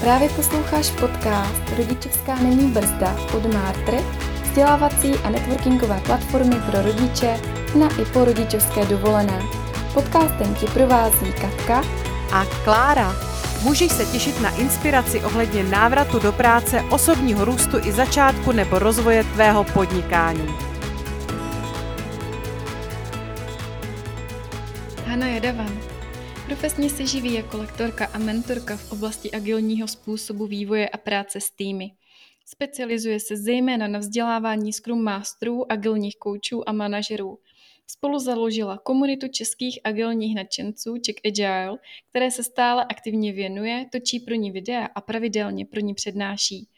[0.00, 3.98] Právě posloucháš podcast Rodičovská není brzda od Mártry,
[4.42, 7.40] vzdělávací a networkingové platformy pro rodiče
[7.78, 9.42] na i po rodičovské dovolené.
[9.94, 11.82] Podcastem ti provází Katka
[12.32, 13.12] a Klára.
[13.62, 19.24] Můžeš se těšit na inspiraci ohledně návratu do práce, osobního růstu i začátku nebo rozvoje
[19.24, 20.54] tvého podnikání.
[25.06, 25.89] Hana Jadavan.
[26.50, 31.50] Profesně se živí jako lektorka a mentorka v oblasti agilního způsobu vývoje a práce s
[31.50, 31.90] týmy.
[32.46, 37.38] Specializuje se zejména na vzdělávání Scrum Masterů, agilních koučů a manažerů.
[37.86, 41.78] Spolu založila komunitu českých agilních nadšenců Czech Agile,
[42.10, 46.68] které se stále aktivně věnuje, točí pro ní videa a pravidelně pro ní přednáší.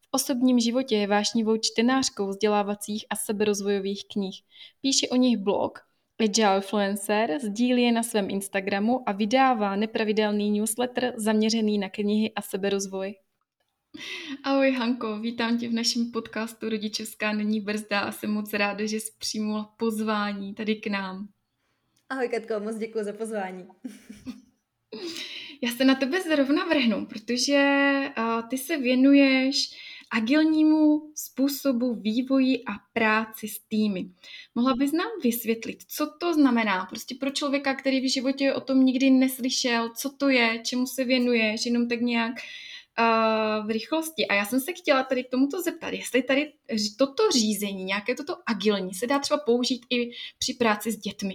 [0.00, 4.42] V osobním životě je vášnivou čtenářkou vzdělávacích a seberozvojových knih.
[4.80, 5.87] Píše o nich blog
[6.20, 12.42] Agile Influencer, sdílí je na svém Instagramu a vydává nepravidelný newsletter zaměřený na knihy a
[12.42, 13.14] seberozvoj.
[14.44, 18.96] Ahoj Hanko, vítám tě v našem podcastu Rodičovská není brzda a jsem moc ráda, že
[18.96, 21.28] jsi přijmula pozvání tady k nám.
[22.08, 23.66] Ahoj Katko, moc děkuji za pozvání.
[25.62, 29.70] Já se na tebe zrovna vrhnu, protože uh, ty se věnuješ
[30.10, 34.10] agilnímu způsobu vývoji a práci s týmy.
[34.54, 38.84] Mohla bys nám vysvětlit, co to znamená prostě pro člověka, který v životě o tom
[38.84, 44.26] nikdy neslyšel, co to je, čemu se věnuješ, jenom tak nějak uh, v rychlosti.
[44.26, 46.52] A já jsem se chtěla tady k tomuto zeptat, jestli tady
[46.98, 51.34] toto řízení, nějaké toto agilní, se dá třeba použít i při práci s dětmi.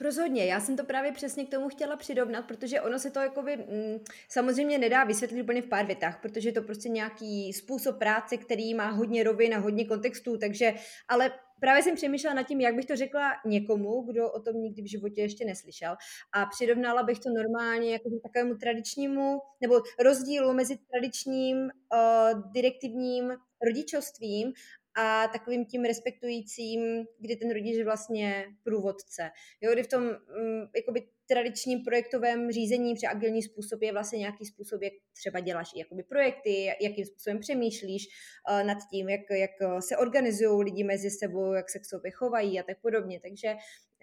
[0.00, 3.56] Rozhodně, já jsem to právě přesně k tomu chtěla přidovnat, protože ono se to jakoby,
[3.56, 8.36] mm, samozřejmě nedá vysvětlit úplně v pár větách, protože je to prostě nějaký způsob práce,
[8.36, 10.74] který má hodně rovin a hodně kontextů, takže,
[11.08, 14.82] ale právě jsem přemýšlela nad tím, jak bych to řekla někomu, kdo o tom nikdy
[14.82, 15.96] v životě ještě neslyšel
[16.32, 23.32] a přirovnala bych to normálně jako takovému tradičnímu, nebo rozdílu mezi tradičním uh, direktivním
[23.66, 24.52] rodičovstvím
[24.96, 29.30] a takovým tím respektujícím, kdy ten rodič je vlastně průvodce.
[29.60, 34.46] Jo, kdy v tom um, jakoby tradičním projektovém řízení při agilní způsob je vlastně nějaký
[34.46, 38.06] způsob, jak třeba děláš i jakoby projekty, jakým způsobem přemýšlíš
[38.50, 42.60] uh, nad tím, jak, jak se organizují lidi mezi sebou, jak se k sobě chovají
[42.60, 43.20] a tak podobně.
[43.20, 43.54] Takže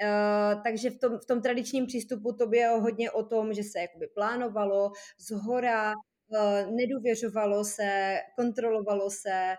[0.04, 3.80] Uh, takže v tom, v tom tradičním přístupu to bylo hodně o tom, že se
[3.80, 6.02] jakoby plánovalo z hora, uh,
[6.72, 9.56] nedůvěřovalo se, kontrolovalo se,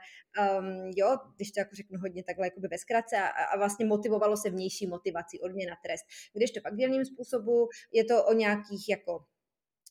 [0.59, 4.37] um, jo, když to jako řeknu hodně takhle jakoby ve zkratce a, a vlastně motivovalo
[4.37, 6.05] se vnější motivací, odměna, trest.
[6.35, 9.25] Když to pak dělním způsobu je to o nějakých jako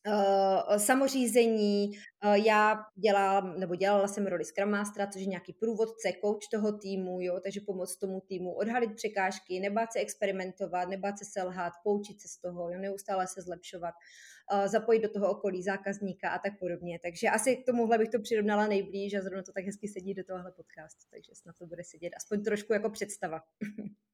[0.07, 1.91] Uh, samořízení,
[2.25, 6.77] uh, já dělám, nebo dělala jsem roli Scrum Mastera, což je nějaký průvodce, coach toho
[6.77, 12.21] týmu, jo, takže pomoct tomu týmu odhalit překážky, nebát se experimentovat, nebát se selhat, poučit
[12.21, 13.93] se z toho, jo, neustále se zlepšovat,
[14.65, 16.99] zapojit do toho okolí zákazníka a tak podobně.
[17.03, 20.23] Takže asi k tomuhle bych to přirovnala nejblíž a zrovna to tak hezky sedí do
[20.23, 23.41] tohohle podcastu, takže snad to bude sedět aspoň trošku jako představa.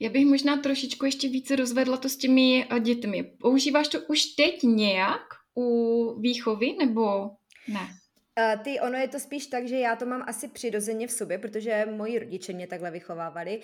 [0.00, 3.22] Já bych možná trošičku ještě více rozvedla to s těmi eh, dětmi.
[3.22, 5.22] Používáš to už teď nějak
[5.56, 7.30] u výchovy nebo
[7.68, 7.88] ne?
[8.62, 11.86] Ty, ono je to spíš tak, že já to mám asi přirozeně v sobě, protože
[11.90, 13.62] moji rodiče mě takhle vychovávali uh,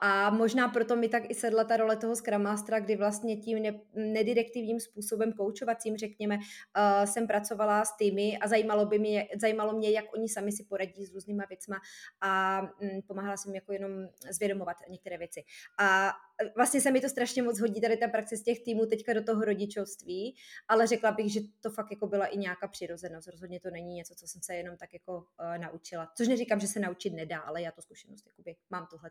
[0.00, 3.62] a možná proto mi tak i sedla ta role toho Scrum Mastera, kdy vlastně tím
[3.62, 9.72] ne, nedirektivním způsobem koučovacím, řekněme, uh, jsem pracovala s týmy a zajímalo, by mě, zajímalo
[9.72, 11.76] mě, jak oni sami si poradí s různýma věcma
[12.20, 13.90] a um, pomáhala jsem jako jenom
[14.30, 15.44] zvědomovat některé věci.
[15.78, 16.12] A
[16.56, 19.24] vlastně se mi to strašně moc hodí tady ta praxe z těch týmů teďka do
[19.24, 20.36] toho rodičovství,
[20.68, 23.28] ale řekla bych, že to fakt jako byla i nějaká přirozenost.
[23.28, 26.12] Rozhodně to není něco, co jsem se jenom tak jako uh, naučila.
[26.16, 29.10] Což neříkám, že se naučit nedá, ale já to zkušenost jakoby mám tohle.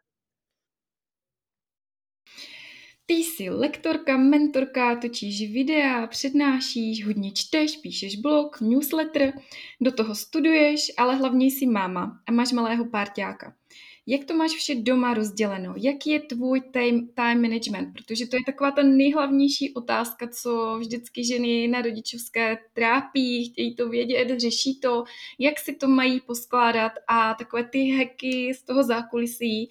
[3.05, 9.33] Ty jsi lektorka, mentorka, točíš videa, přednášíš, hodně čteš, píšeš blog, newsletter,
[9.81, 13.55] do toho studuješ, ale hlavně jsi máma a máš malého párťáka.
[14.07, 15.73] Jak to máš vše doma rozděleno?
[15.77, 17.93] Jaký je tvůj time, time management?
[17.93, 23.89] Protože to je taková ta nejhlavnější otázka, co vždycky ženy na rodičovské trápí, chtějí to
[23.89, 25.03] vědět, řeší to,
[25.39, 29.69] jak si to mají poskládat a takové ty heky z toho zákulisí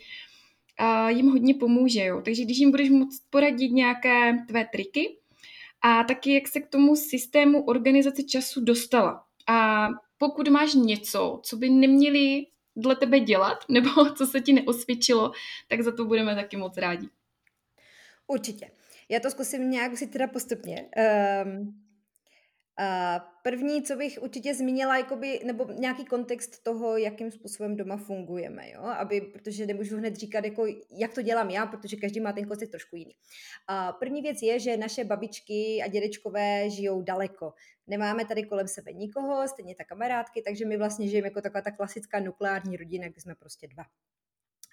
[1.09, 2.05] jim hodně pomůže.
[2.05, 2.23] Jo.
[2.25, 5.17] Takže když jim budeš moct poradit nějaké tvé triky
[5.83, 9.25] a taky jak se k tomu systému organizace času dostala.
[9.47, 9.89] A
[10.19, 12.47] pokud máš něco, co by neměli
[12.77, 15.33] dle tebe dělat, nebo co se ti neosvědčilo,
[15.69, 17.09] tak za to budeme taky moc rádi.
[18.27, 18.71] Určitě.
[19.09, 20.89] Já to zkusím nějak si teda postupně.
[21.45, 21.83] Um,
[23.43, 28.83] První, co bych určitě zmínila, jakoby, nebo nějaký kontext toho, jakým způsobem doma fungujeme, jo?
[28.83, 32.71] Aby, protože nemůžu hned říkat, jako, jak to dělám já, protože každý má ten kontext
[32.71, 33.15] trošku jiný.
[33.71, 37.55] Uh, první věc je, že naše babičky a dědečkové žijou daleko.
[37.87, 41.71] Nemáme tady kolem sebe nikoho, stejně tak kamarádky, takže my vlastně žijeme jako taková ta
[41.71, 43.85] klasická nukleární rodina, kde jsme prostě dva.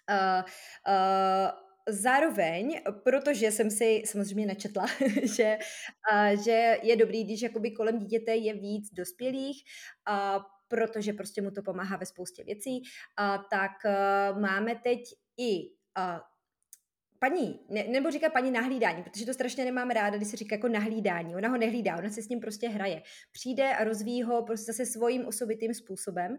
[0.10, 0.44] Uh,
[0.88, 4.86] uh, Zároveň, protože jsem si samozřejmě načetla,
[5.36, 5.58] že,
[6.12, 9.64] a, že je dobrý, když jakoby kolem dítěte je víc dospělých,
[10.06, 12.82] a, protože prostě mu to pomáhá ve spoustě věcí,
[13.18, 15.00] a, tak a, máme teď
[15.38, 16.22] i a,
[17.20, 20.68] paní, ne, nebo říká paní nahlídání, protože to strašně nemáme ráda, když se říká jako
[20.68, 21.36] nahlídání.
[21.36, 23.02] Ona ho nehlídá, ona se s ním prostě hraje.
[23.32, 26.38] Přijde a rozvíjí ho prostě zase svým osobitým způsobem.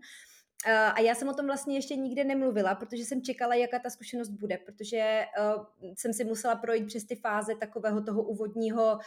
[0.66, 4.28] A já jsem o tom vlastně ještě nikde nemluvila, protože jsem čekala, jaká ta zkušenost
[4.28, 5.24] bude, protože
[5.56, 5.64] uh,
[5.96, 8.98] jsem si musela projít přes ty fáze takového toho úvodního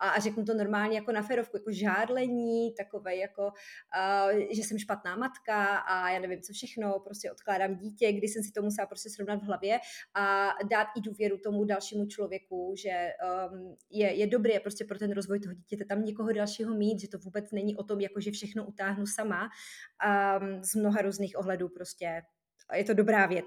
[0.00, 4.78] a, a řeknu to normálně jako na ferovku, jako žádlení, takové jako, uh, že jsem
[4.78, 8.86] špatná matka a já nevím co všechno, prostě odkládám dítě, kdy jsem si to musela
[8.86, 9.78] prostě srovnat v hlavě
[10.14, 13.10] a dát i důvěru tomu dalšímu člověku, že
[13.52, 17.08] um, je, je dobré prostě pro ten rozvoj toho dítěte tam někoho dalšího mít, že
[17.08, 21.68] to vůbec není o tom, jako že všechno utáhnu sama um, z mnoha různých ohledů
[21.68, 22.22] prostě
[22.74, 23.46] je to dobrá věc.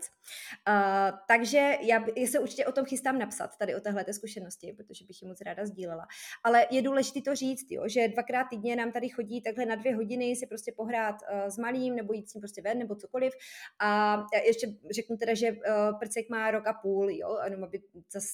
[0.68, 5.06] Uh, takže já, já se určitě o tom chystám napsat, tady o téhle zkušenosti, protože
[5.06, 6.08] bych ji moc ráda sdílela.
[6.44, 9.96] Ale je důležité to říct, jo, že dvakrát týdně nám tady chodí takhle na dvě
[9.96, 13.34] hodiny si prostě pohrát uh, s malým, nebo jít s ním prostě ven, nebo cokoliv.
[13.80, 15.58] A ještě řeknu teda, že uh,
[16.00, 17.82] Prcek má rok a půl, jo, jenom aby
[18.12, 18.28] zase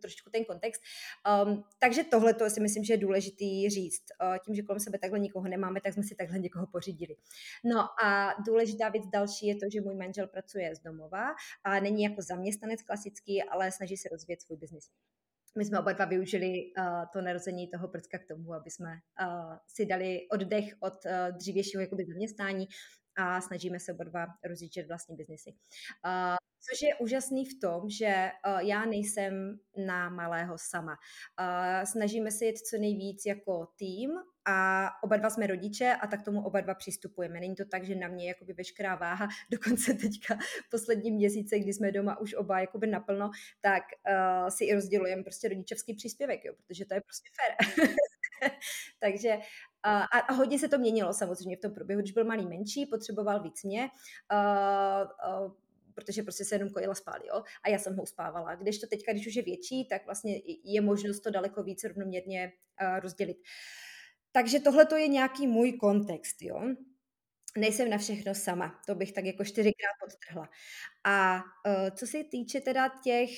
[0.00, 0.82] trošičku ten kontext.
[1.46, 4.04] Um, takže tohle to si myslím, že je důležitý říct.
[4.22, 7.16] Uh, tím, že kolem sebe takhle nikoho nemáme, tak jsme si takhle někoho pořídili.
[7.64, 11.34] No a důležitá věc další je to, že můj manžel manžel pracuje z domova
[11.64, 14.90] a není jako zaměstnanec klasický, ale snaží se rozvíjet svůj biznis.
[15.58, 19.56] My jsme oba dva využili uh, to narození toho prcka k tomu, aby jsme uh,
[19.66, 22.68] si dali oddech od uh, dřívějšího jakoby zaměstnání
[23.16, 25.50] a snažíme se oba dva rozjíždět vlastní biznisy.
[25.50, 26.36] Uh,
[26.70, 30.92] což je úžasný v tom, že uh, já nejsem na malého sama.
[31.40, 34.10] Uh, snažíme se jít co nejvíc jako tým
[34.48, 37.40] a oba dva jsme rodiče a tak tomu oba dva přistupujeme.
[37.40, 40.38] Není to tak, že na mě je jakoby veškerá váha, dokonce teďka
[40.70, 43.30] poslední měsíce, kdy jsme doma už oba jakoby naplno,
[43.60, 47.86] tak uh, si i rozdělujeme prostě rodičovský příspěvek, jo, protože to je prostě fér.
[49.00, 49.38] Takže
[49.82, 53.42] a, a hodně se to měnilo samozřejmě v tom průběhu, když byl malý menší, potřeboval
[53.42, 53.88] víc mě,
[54.32, 55.52] uh, uh,
[55.94, 58.54] protože prostě se jenom kojila spál, jo, a já jsem ho uspávala.
[58.54, 60.34] Když to teďka, když už je větší, tak vlastně
[60.64, 62.52] je možnost to daleko více rovnoměrně
[63.00, 63.36] rozdělit.
[64.32, 66.74] Takže tohle to je nějaký můj kontext, jo.
[67.56, 70.48] Nejsem na všechno sama, to bych tak jako čtyřikrát podtrhla.
[71.04, 73.30] A uh, co se týče teda těch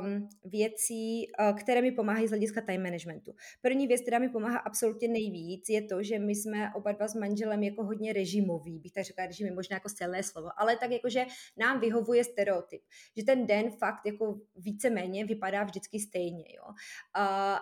[0.00, 3.32] um, věcí, uh, které mi pomáhají z hlediska time managementu.
[3.60, 7.14] První věc, která mi pomáhá absolutně nejvíc, je to, že my jsme oba dva s
[7.14, 10.90] manželem jako hodně režimový, bych tak řekla, režim je možná jako silné slovo, ale tak
[10.90, 11.24] jako, že
[11.56, 12.82] nám vyhovuje stereotyp,
[13.16, 16.64] že ten den fakt jako víceméně vypadá vždycky stejně, jo.
[16.66, 17.22] Uh,
[17.52, 17.60] a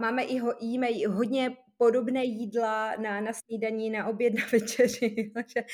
[0.00, 5.32] máme i ho, jíme i hodně podobné jídla na, na snídaní, na oběd, na večeři,
[5.46, 5.64] že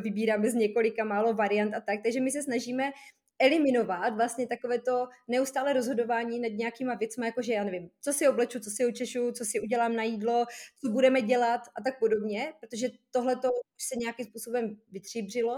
[0.00, 2.92] vybíráme z několika málo variant a tak, takže my se snažíme
[3.38, 8.28] eliminovat vlastně takové to neustále rozhodování nad nějakýma věcmi, jako že já nevím, co si
[8.28, 10.44] obleču, co si učešu, co si udělám na jídlo,
[10.84, 13.48] co budeme dělat a tak podobně, protože tohle to
[13.78, 15.56] se nějakým způsobem vytříbřilo.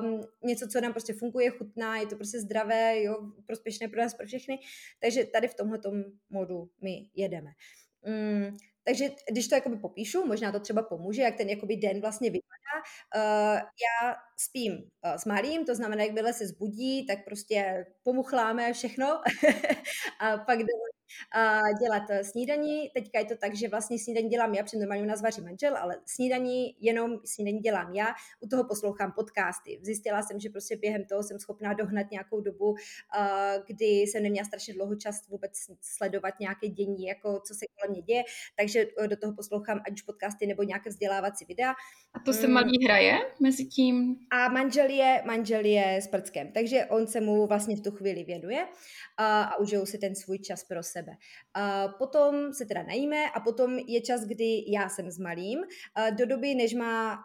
[0.00, 3.16] Um, něco, co nám prostě funguje, chutná, je to prostě zdravé, jo,
[3.46, 4.58] prospěšné pro nás, pro všechny.
[5.00, 5.78] Takže tady v tomhle
[6.30, 7.50] modu my jedeme.
[8.06, 12.30] Um, takže když to jakoby popíšu, možná to třeba pomůže, jak ten jakoby den vlastně
[12.30, 12.62] vypadá.
[13.16, 19.06] Uh, já spím uh, s malým, to znamená, jak se zbudí, tak prostě pomuchláme všechno
[20.20, 20.91] a pak jdeme
[21.80, 22.90] dělat eh, snídaní.
[22.94, 25.76] Teďka je to tak, že vlastně snídaní dělám já, před normálně u nás vaří manžel,
[25.76, 28.06] ale snídaní jenom snídaní dělám já,
[28.40, 29.80] u toho poslouchám podcasty.
[29.82, 32.74] Zjistila jsem, že prostě během toho jsem schopná dohnat nějakou dobu,
[33.66, 38.02] kdy jsem neměla strašně dlouho čas vůbec sledovat nějaké dění, jako co se kolem mě
[38.02, 38.22] děje,
[38.56, 41.74] takže eh, do toho poslouchám ať už podcasty nebo nějaké vzdělávací videa.
[42.14, 42.52] A to se mm.
[42.52, 44.16] malý hraje mezi tím?
[44.30, 48.24] A manžel je, manžel je s prckem, takže on se mu vlastně v tu chvíli
[48.24, 48.66] věnuje
[49.16, 51.16] a, a užijou si ten svůj čas pro sebe sebe.
[51.98, 55.58] Potom se teda najíme a potom je čas, kdy já jsem s malým,
[56.18, 57.18] do doby, než má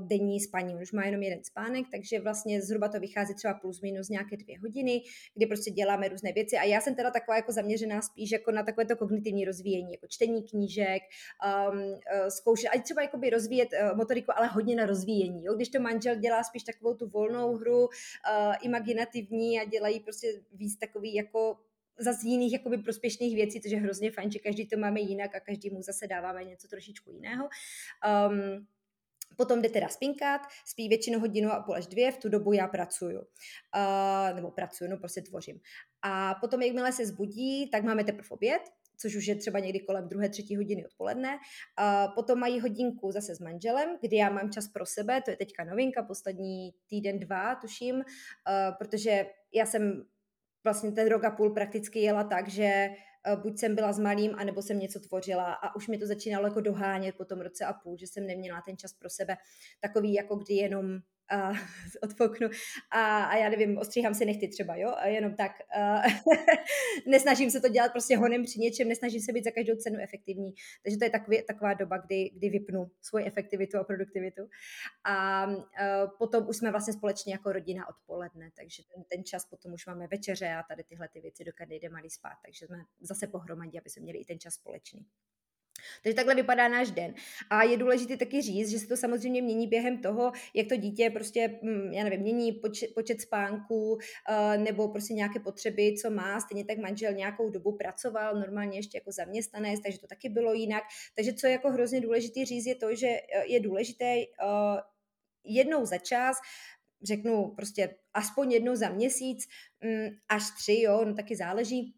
[0.00, 0.74] denní spaní.
[0.82, 4.58] Už má jenom jeden spánek, takže vlastně zhruba to vychází třeba plus minus nějaké dvě
[4.60, 5.02] hodiny,
[5.34, 8.62] kdy prostě děláme různé věci a já jsem teda taková jako zaměřená spíš jako na
[8.62, 11.02] takové to kognitivní rozvíjení, jako čtení knížek,
[12.28, 15.44] zkoušet, ať třeba jakoby rozvíjet uh, motoriku, ale hodně na rozvíjení.
[15.44, 15.54] Jo?
[15.54, 17.88] Když to manžel dělá spíš takovou tu volnou hru,
[18.62, 21.56] imaginativní a dělají prostě víc takový jako
[21.98, 25.40] zase jiných jakoby prospěšných věcí, což je hrozně fajn, že každý to máme jinak a
[25.40, 27.48] každý mu zase dáváme něco trošičku jiného.
[28.28, 28.66] Um,
[29.36, 32.68] Potom jde teda spinkat, spí většinou hodinu a půl až dvě, v tu dobu já
[32.68, 33.18] pracuju.
[33.18, 35.60] Uh, nebo pracuju, no prostě tvořím.
[36.02, 38.62] A potom, jakmile se zbudí, tak máme teprve oběd,
[38.96, 41.28] což už je třeba někdy kolem druhé, třetí hodiny odpoledne.
[41.34, 45.36] Uh, potom mají hodinku zase s manželem, kdy já mám čas pro sebe, to je
[45.36, 48.02] teďka novinka, poslední týden, dva, tuším, uh,
[48.78, 50.06] protože já jsem
[50.66, 52.88] vlastně ten rok a půl prakticky jela tak, že
[53.26, 56.46] Eh, buď jsem byla s malým, anebo jsem něco tvořila a už mi to začínalo
[56.46, 59.36] jako dohánět po tom roce a půl, že jsem neměla ten čas pro sebe
[59.80, 60.98] takový, jako kdy jenom
[61.30, 61.52] a
[62.02, 62.48] odfoknu
[62.90, 65.52] a, a já nevím, ostříhám si nechty třeba, jo, a jenom tak.
[65.76, 66.02] A,
[67.06, 70.54] nesnažím se to dělat prostě honem při něčem, nesnažím se být za každou cenu efektivní.
[70.82, 74.42] Takže to je takový, taková doba, kdy, kdy vypnu svoji efektivitu a produktivitu.
[75.04, 75.48] A, a
[76.18, 80.06] potom už jsme vlastně společně jako rodina odpoledne, takže ten, ten čas potom už máme
[80.06, 83.90] večeře a tady tyhle ty věci, dokud jde malý spát, takže jsme zase pohromadě, aby
[83.90, 85.06] jsme měli i ten čas společný.
[86.02, 87.14] Takže takhle vypadá náš den.
[87.50, 91.10] A je důležité taky říct, že se to samozřejmě mění během toho, jak to dítě
[91.10, 93.98] prostě, hm, já nevím, mění počet, počet spánků uh,
[94.56, 96.40] nebo prostě nějaké potřeby, co má.
[96.40, 100.82] Stejně tak manžel nějakou dobu pracoval, normálně ještě jako zaměstnanec, takže to taky bylo jinak.
[101.14, 104.80] Takže co je jako hrozně důležité říct, je to, že eh, je důležité uh,
[105.44, 106.36] jednou za čas
[107.02, 109.48] řeknu prostě aspoň jednou za měsíc,
[109.84, 111.94] hm, až tři, jo, no taky záleží,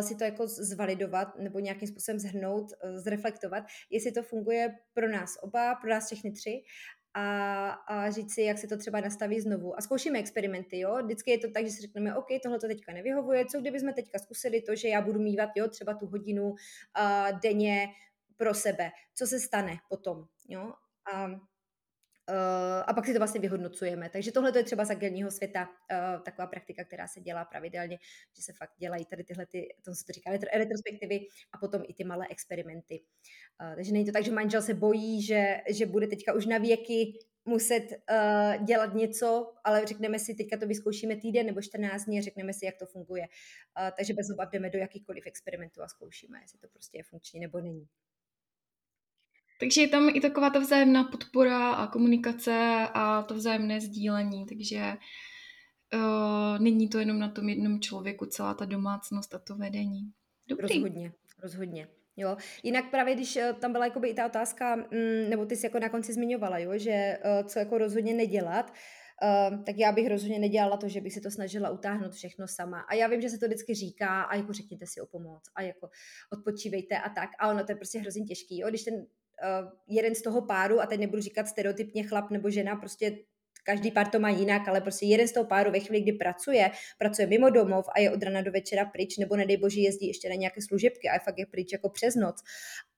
[0.00, 5.38] si to jako zvalidovat nebo nějakým způsobem zhrnout, uh, zreflektovat, jestli to funguje pro nás
[5.42, 6.62] oba, pro nás všechny tři
[7.14, 9.78] a, a říct si, jak se to třeba nastaví znovu.
[9.78, 10.98] A zkoušíme experimenty, jo.
[11.04, 14.18] Vždycky je to tak, že si řekneme, OK, tohle to teďka nevyhovuje, co kdybychom teďka
[14.18, 17.88] zkusili to, že já budu mývat, jo, třeba tu hodinu uh, denně
[18.36, 18.90] pro sebe.
[19.14, 20.72] Co se stane potom, jo.
[21.14, 21.26] A
[22.86, 24.08] a pak si to vlastně vyhodnocujeme.
[24.08, 27.98] Takže tohle je třeba z agilního světa uh, taková praktika, která se dělá pravidelně,
[28.36, 31.20] že se fakt dělají tady tyhle, ty, to se to říká, retrospektivy
[31.52, 33.00] a potom i ty malé experimenty.
[33.60, 36.58] Uh, takže není to tak, že manžel se bojí, že, že bude teďka už na
[36.58, 42.22] věky muset uh, dělat něco, ale řekneme si, teďka to vyzkoušíme týden nebo 14 dní
[42.22, 43.22] řekneme si, jak to funguje.
[43.22, 47.40] Uh, takže bez obav jdeme do jakýkoliv experimentu a zkoušíme, jestli to prostě je funkční
[47.40, 47.88] nebo není.
[49.60, 54.96] Takže je tam i taková ta vzájemná podpora a komunikace a to vzájemné sdílení, takže
[55.94, 60.12] uh, není to jenom na tom jednom člověku, celá ta domácnost a to vedení.
[60.48, 60.82] Dobrý.
[60.82, 61.12] Rozhodně,
[61.42, 61.88] rozhodně.
[62.16, 62.36] Jo.
[62.62, 65.78] Jinak právě, když eh, tam byla jakoby i ta otázka, mm, nebo ty jsi jako
[65.78, 68.72] na konci zmiňovala, jo, že uh, co jako rozhodně nedělat,
[69.22, 72.80] Uh, tak já bych rozhodně nedělala to, že bych se to snažila utáhnout všechno sama.
[72.80, 75.62] A já vím, že se to vždycky říká a jako řekněte si o pomoc a
[75.62, 75.90] jako
[76.32, 77.30] odpočívejte a tak.
[77.38, 78.58] A ono to je prostě hrozně těžký.
[78.58, 78.68] Jo?
[78.68, 79.06] Když ten
[79.86, 83.18] jeden z toho páru, a teď nebudu říkat stereotypně chlap nebo žena, prostě
[83.64, 86.70] každý pár to má jinak, ale prostě jeden z toho páru ve chvíli, kdy pracuje,
[86.98, 90.28] pracuje mimo domov a je od rana do večera pryč, nebo nedej bože jezdí ještě
[90.28, 92.36] na nějaké služebky a fakt je pryč jako přes noc.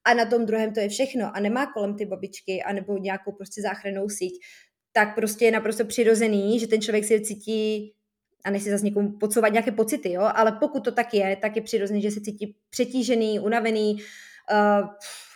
[0.04, 3.32] A na tom druhém to je všechno a nemá kolem ty babičky a nebo nějakou
[3.32, 4.32] prostě záchranou síť,
[4.92, 7.94] tak prostě je naprosto přirozený, že ten člověk si cítí
[8.44, 11.62] a nechci zase někomu podsouvat nějaké pocity, jo, ale pokud to tak je, tak je
[11.62, 14.00] přirozený, že se cítí přetížený, unavený, uh,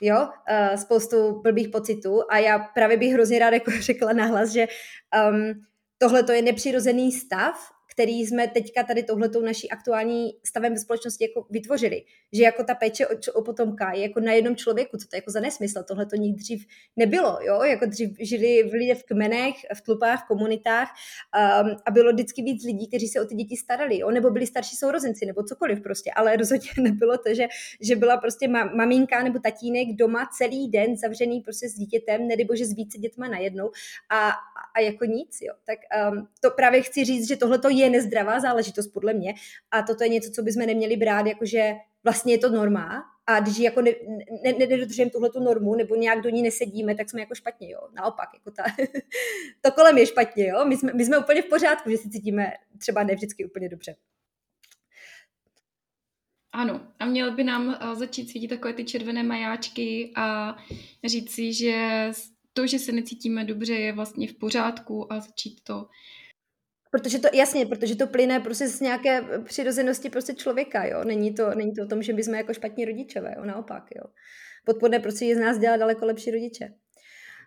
[0.00, 4.66] jo, uh, spoustu blbých pocitů a já právě bych hrozně ráda jako řekla nahlas, že
[5.30, 5.52] um,
[5.98, 11.24] tohle to je nepřirozený stav který jsme teďka tady touhletou naší aktuální stavem ve společnosti
[11.24, 12.02] jako vytvořili.
[12.32, 15.18] Že jako ta péče o, o potomka je jako na jednom člověku, co to je
[15.18, 19.04] jako za nesmysl, tohle to nikdy dřív nebylo, jo, jako dřív žili v lidé v
[19.04, 20.88] kmenech, v tlupách, v komunitách
[21.62, 24.46] um, a bylo vždycky víc lidí, kteří se o ty děti starali, jo, nebo byli
[24.46, 27.46] starší sourozenci, nebo cokoliv prostě, ale rozhodně nebylo to, že,
[27.80, 32.56] že byla prostě ma, maminka nebo tatínek doma celý den zavřený prostě s dítětem, nebo
[32.56, 33.70] že s více dětma najednou
[34.10, 34.30] a,
[34.74, 35.54] a jako nic, jo.
[35.66, 35.78] Tak
[36.12, 39.34] um, to právě chci říct, že tohle to je nezdravá záležitost podle mě
[39.70, 41.72] a toto je něco, co bychom neměli brát, jakože
[42.04, 43.90] vlastně je to norma a když jako ne,
[44.44, 47.70] ne, ne, nedodržujeme tuhle tu normu nebo nějak do ní nesedíme, tak jsme jako špatně,
[47.70, 47.80] jo.
[47.92, 48.64] Naopak, jako ta,
[49.60, 50.64] to kolem je špatně, jo.
[50.64, 53.96] My jsme, my jsme úplně v pořádku, že si cítíme třeba ne vždycky úplně dobře.
[56.52, 60.56] Ano, a měl by nám eh, začít svítit takové ty červené majáčky a
[61.04, 62.10] říct si, že
[62.52, 65.88] to, že se necítíme dobře, je vlastně v pořádku a začít to
[66.94, 71.04] Protože to, jasně, protože to plyne prostě z nějaké přirozenosti prostě člověka, jo.
[71.04, 74.02] Není to, není to o tom, že bychom jako špatní rodičové, jo, naopak, jo.
[74.64, 76.68] Podporné prostředí z nás dělá daleko lepší rodiče.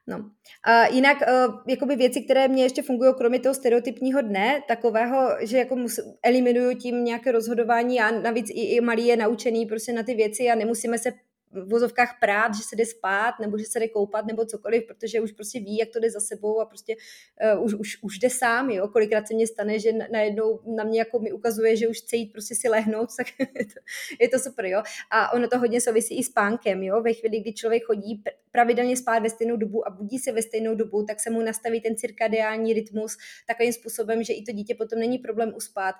[0.07, 0.29] No.
[0.63, 5.57] A jinak, uh, jakoby věci, které mě ještě fungují, kromě toho stereotypního dne, takového, že
[5.57, 10.03] jako mus, eliminuju tím nějaké rozhodování a navíc i, i malý je naučený prostě na
[10.03, 11.11] ty věci a nemusíme se
[11.51, 15.21] v vozovkách prát, že se jde spát, nebo že se jde koupat, nebo cokoliv, protože
[15.21, 16.95] už prostě ví, jak to jde za sebou a prostě
[17.55, 18.87] uh, už, už, už jde sám, jo.
[18.87, 22.31] Kolikrát se mně stane, že najednou na mě jako mi ukazuje, že už chce jít
[22.31, 23.79] prostě si lehnout, tak je to,
[24.19, 24.83] je to super, jo.
[25.11, 27.01] A ono to hodně souvisí i s pánkem, jo.
[27.01, 30.75] Ve chvíli, kdy člověk chodí pravidelně spát ve stejnou dobu a budí se ve stejnou
[30.75, 34.99] dobu, tak se mu nastaví ten cirkadiální rytmus takovým způsobem, že i to dítě potom
[34.99, 35.95] není problém uspát,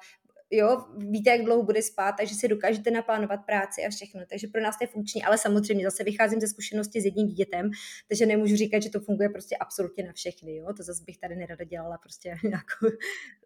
[0.51, 4.22] jo, víte, jak dlouho bude spát, takže si dokážete naplánovat práci a všechno.
[4.30, 7.70] Takže pro nás to je funkční, ale samozřejmě zase vycházím ze zkušenosti s jedním dítětem,
[8.08, 10.74] takže nemůžu říkat, že to funguje prostě absolutně na všechny, jo.
[10.77, 12.98] To zase bych tady nerada dělala prostě nějakou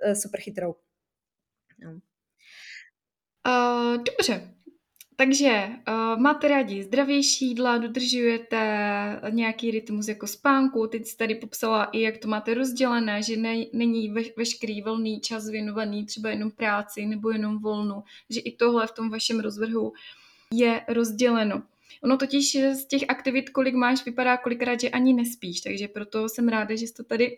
[0.02, 0.76] eh, super chytrou.
[1.84, 2.00] No.
[3.48, 4.54] Uh, dobře,
[5.22, 8.58] takže uh, máte rádi zdravější jídla, dodržujete
[9.30, 13.66] nějaký rytmus jako spánku, teď jsi tady popsala i, jak to máte rozdělené, že ne,
[13.74, 18.88] není ve, veškerý volný čas věnovaný třeba jenom práci nebo jenom volnu, že i tohle
[18.88, 19.94] v tom vašem rozvrhu
[20.54, 21.64] je rozděleno.
[22.04, 26.48] Ono totiž z těch aktivit, kolik máš, vypadá kolikrát, že ani nespíš, takže proto jsem
[26.48, 27.38] ráda, že jsi to tady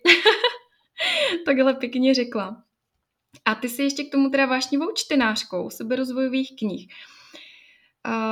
[1.45, 2.63] takhle pěkně řekla.
[3.45, 6.87] A ty jsi ještě k tomu teda vášnivou čtenářkou seberozvojových knih.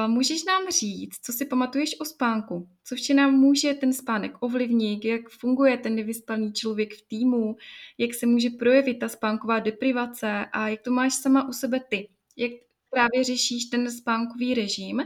[0.08, 2.68] Můžeš nám říct, co si pamatuješ o spánku?
[2.84, 5.06] Co vše nám může ten spánek ovlivnit?
[5.06, 7.56] Jak funguje ten nevyspaný člověk v týmu?
[7.98, 10.46] Jak se může projevit ta spánková deprivace?
[10.54, 12.10] A jak to máš sama u sebe ty?
[12.38, 12.52] Jak
[12.90, 15.02] právě řešíš ten spánkový režim?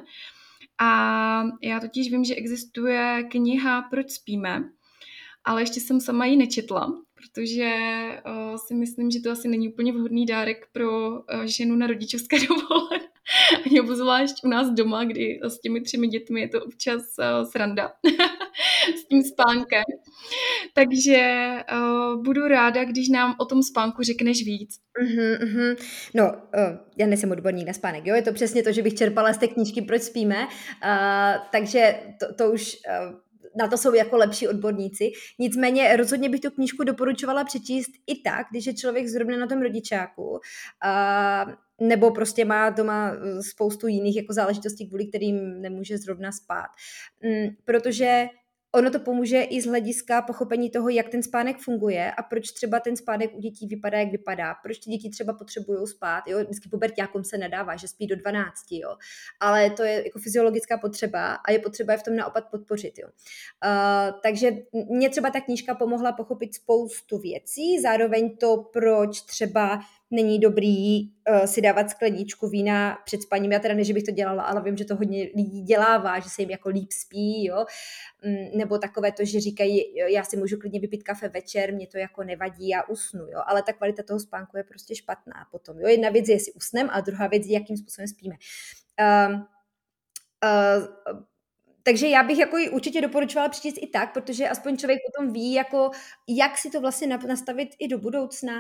[0.78, 4.64] A já totiž vím, že existuje kniha Proč spíme,
[5.44, 7.72] ale ještě jsem sama ji nečetla, protože
[8.26, 12.38] uh, si myslím, že to asi není úplně vhodný dárek pro uh, ženu na rodičovské
[12.48, 12.75] dovolené.
[13.76, 17.92] Ani obzvlášť u nás doma, kdy s těmi třemi dětmi je to občas uh, sranda
[19.00, 19.84] s tím spánkem.
[20.74, 24.80] Takže uh, budu ráda, když nám o tom spánku řekneš víc.
[25.04, 25.76] Uh-huh, uh-huh.
[26.14, 29.34] No, uh, já nejsem odborník na spánek, jo, je to přesně to, že bych čerpala
[29.34, 32.76] z té knížky Proč spíme, uh, takže to, to už
[33.12, 33.20] uh,
[33.58, 35.12] na to jsou jako lepší odborníci.
[35.40, 39.62] Nicméně rozhodně bych tu knížku doporučovala přečíst i tak, když je člověk zrovna na tom
[39.62, 40.40] rodičáku,
[41.82, 43.12] nebo prostě má doma
[43.50, 46.68] spoustu jiných jako záležitostí, kvůli kterým nemůže zrovna spát.
[47.24, 48.28] Mm, protože
[48.76, 52.80] ono to pomůže i z hlediska pochopení toho, jak ten spánek funguje a proč třeba
[52.80, 54.56] ten spánek u dětí vypadá, jak vypadá.
[54.64, 56.24] Proč ty děti třeba potřebují spát.
[56.28, 56.40] Jo?
[56.40, 58.96] Vždycky pubertákům se nedává, že spí do 12, jo?
[59.40, 62.94] ale to je jako fyziologická potřeba a je potřeba je v tom naopak podpořit.
[62.98, 63.08] Jo?
[63.08, 69.80] Uh, takže mě třeba ta knížka pomohla pochopit spoustu věcí, zároveň to, proč třeba
[70.12, 73.52] není dobrý uh, si dávat skleničku vína před spaním.
[73.52, 76.30] Já teda ne, že bych to dělala, ale vím, že to hodně lidí dělává, že
[76.30, 77.66] se jim jako líp spí, jo.
[78.26, 81.98] Mm, nebo takové to, že říkají, já si můžu klidně vypít kafe večer, mě to
[81.98, 83.42] jako nevadí, já usnu, jo.
[83.46, 85.88] Ale ta kvalita toho spánku je prostě špatná potom, jo.
[85.88, 88.36] Jedna věc je, jestli usnem, a druhá věc je, jakým způsobem spíme.
[89.00, 89.36] Uh,
[90.44, 91.20] uh,
[91.84, 95.92] takže já bych jako určitě doporučovala přečíst i tak, protože aspoň člověk potom ví, jako,
[96.28, 98.54] jak si to vlastně nastavit i do budoucna.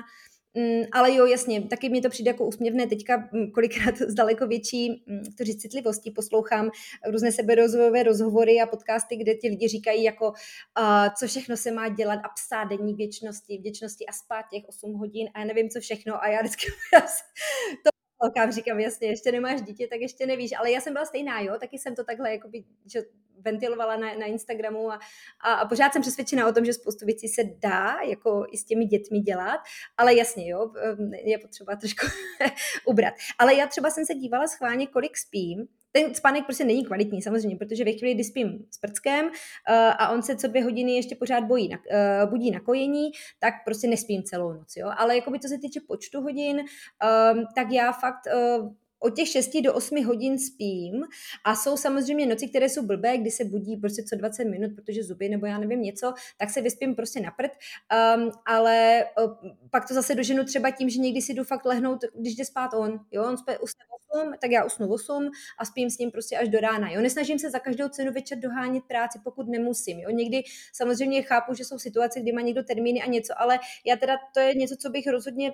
[0.58, 2.88] Mm, ale jo, jasně, taky mi to přijde jako úsměvné.
[2.88, 6.72] Teďka mm, kolikrát s daleko větší mm, to říct, citlivostí poslouchám
[7.12, 11.90] různé seberozvojové rozhovory a podcasty, kde ti lidi říkají jako, uh, co všechno se má
[11.90, 15.80] dělat a psát denní věčnosti, věčnosti a spát těch 8 hodin a já nevím, co
[15.80, 16.68] všechno a já vždycky
[17.84, 21.40] to holkám říkám, jasně, ještě nemáš dítě, tak ještě nevíš, ale já jsem byla stejná,
[21.40, 23.02] jo, taky jsem to takhle jakoby, že
[23.40, 25.00] ventilovala na, na Instagramu a,
[25.44, 28.66] a, a pořád jsem přesvědčená o tom, že spoustu věcí se dá jako i s
[28.66, 29.60] těmi dětmi dělat,
[29.98, 30.72] ale jasně, jo,
[31.24, 32.06] je potřeba trošku
[32.86, 33.14] ubrat.
[33.40, 37.58] Ale já třeba jsem se dívala schválně, kolik spím, ten spánek prostě není kvalitní, samozřejmě,
[37.58, 39.32] protože ve chvíli, kdy spím s prckem uh,
[39.98, 43.54] a on se co dvě hodiny ještě pořád bojí na, uh, budí na kojení, tak
[43.66, 44.92] prostě nespím celou noc, jo.
[44.98, 48.22] Ale jako by to se týče počtu hodin, uh, tak já fakt
[48.60, 48.72] uh,
[49.06, 51.04] od těch 6 do 8 hodin spím
[51.44, 55.04] a jsou samozřejmě noci, které jsou blbé, kdy se budí prostě co 20 minut, protože
[55.04, 57.52] zuby nebo já nevím něco, tak se vyspím prostě na prd,
[58.16, 62.00] um, ale uh, pak to zase doženu třeba tím, že někdy si jdu fakt lehnout,
[62.20, 63.86] když jde spát on, jo, on spí, usne
[64.22, 67.40] 8, tak já usnu 8 a spím s ním prostě až do rána, jo, nesnažím
[67.40, 71.80] se za každou cenu večer dohánět práci, pokud nemusím, jo, někdy samozřejmě chápu, že jsou
[71.80, 75.08] situace, kdy má někdo termíny a něco, ale já teda to je něco, co bych
[75.08, 75.52] rozhodně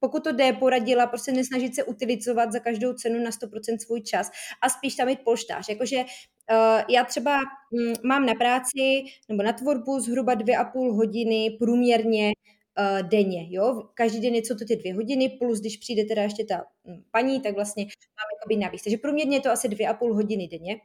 [0.00, 4.30] pokud to jde, poradila, prostě nesnažit se utilizovat za každou cenu na 100% svůj čas
[4.62, 5.68] a spíš tam mít polštář.
[5.68, 10.94] Jakože uh, já třeba um, mám na práci nebo na tvorbu zhruba dvě a půl
[10.94, 12.32] hodiny průměrně
[12.78, 13.82] uh, denně, jo.
[13.94, 17.40] Každý den něco to ty dvě hodiny, plus když přijde teda ještě ta um, paní,
[17.40, 18.82] tak vlastně mám jakoby navíc.
[18.82, 20.76] Takže průměrně je to asi dvě a půl hodiny denně.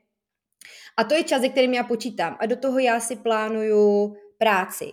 [0.97, 2.37] A to je čas, kterým já počítám.
[2.39, 4.91] A do toho já si plánuju práci,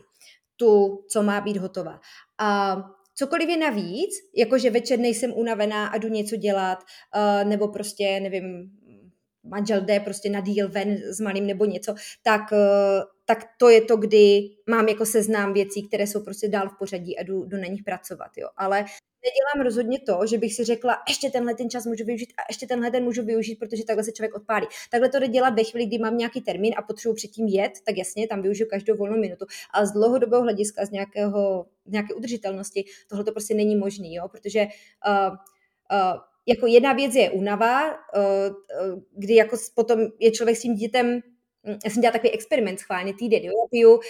[0.57, 2.01] tu, co má být hotová.
[2.39, 2.77] A
[3.19, 6.79] cokoliv je navíc, jakože večer nejsem unavená a jdu něco dělat,
[7.17, 8.71] uh, nebo prostě, nevím,
[9.43, 13.81] manžel jde prostě na díl ven s malým nebo něco, tak, eh, tak to je
[13.81, 17.57] to, kdy mám jako seznám věcí, které jsou prostě dál v pořadí a jdu, jdu
[17.57, 18.49] na nich pracovat, jo.
[18.57, 18.85] Ale
[19.25, 22.67] nedělám rozhodně to, že bych si řekla, ještě tenhle ten čas můžu využít a ještě
[22.67, 24.67] tenhle ten můžu využít, protože takhle se člověk odpálí.
[24.91, 27.97] Takhle to jde dělat ve chvíli, kdy mám nějaký termín a potřebuji předtím jet, tak
[27.97, 29.47] jasně, tam využiju každou volnou minutu.
[29.71, 34.67] Ale z dlouhodobého hlediska, z nějakého, nějaké udržitelnosti, tohle to prostě není možné, jo, protože
[35.09, 37.97] uh, uh, jako jedna věc je únava, uh,
[39.17, 43.15] kdy jako potom je člověk s tím dítětem Hm, já jsem dělala takový experiment schválně
[43.15, 44.01] týden, jo, piju, uh,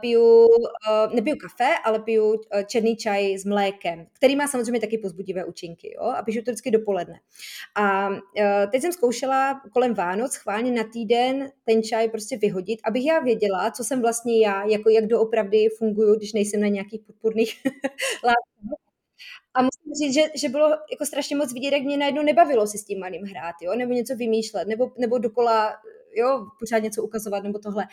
[0.00, 4.98] piju uh, nepiju kafe, ale piju uh, černý čaj s mlékem, který má samozřejmě taky
[4.98, 7.20] pozbudivé účinky, jo, a piju to vždycky dopoledne.
[7.74, 8.16] A uh,
[8.70, 13.70] teď jsem zkoušela kolem Vánoc schválně na týden ten čaj prostě vyhodit, abych já věděla,
[13.70, 17.54] co jsem vlastně já, jako jak doopravdy funguju, když nejsem na nějakých podpůrných
[18.24, 18.84] látkách.
[19.56, 22.78] A musím říct, že, že bylo jako strašně moc vidět, jak mě najednou nebavilo si
[22.78, 23.74] s tím malým hrát, jo?
[23.74, 25.76] nebo něco vymýšlet, nebo, nebo dokola
[26.16, 27.88] jo, pořád něco ukazovat nebo tohle.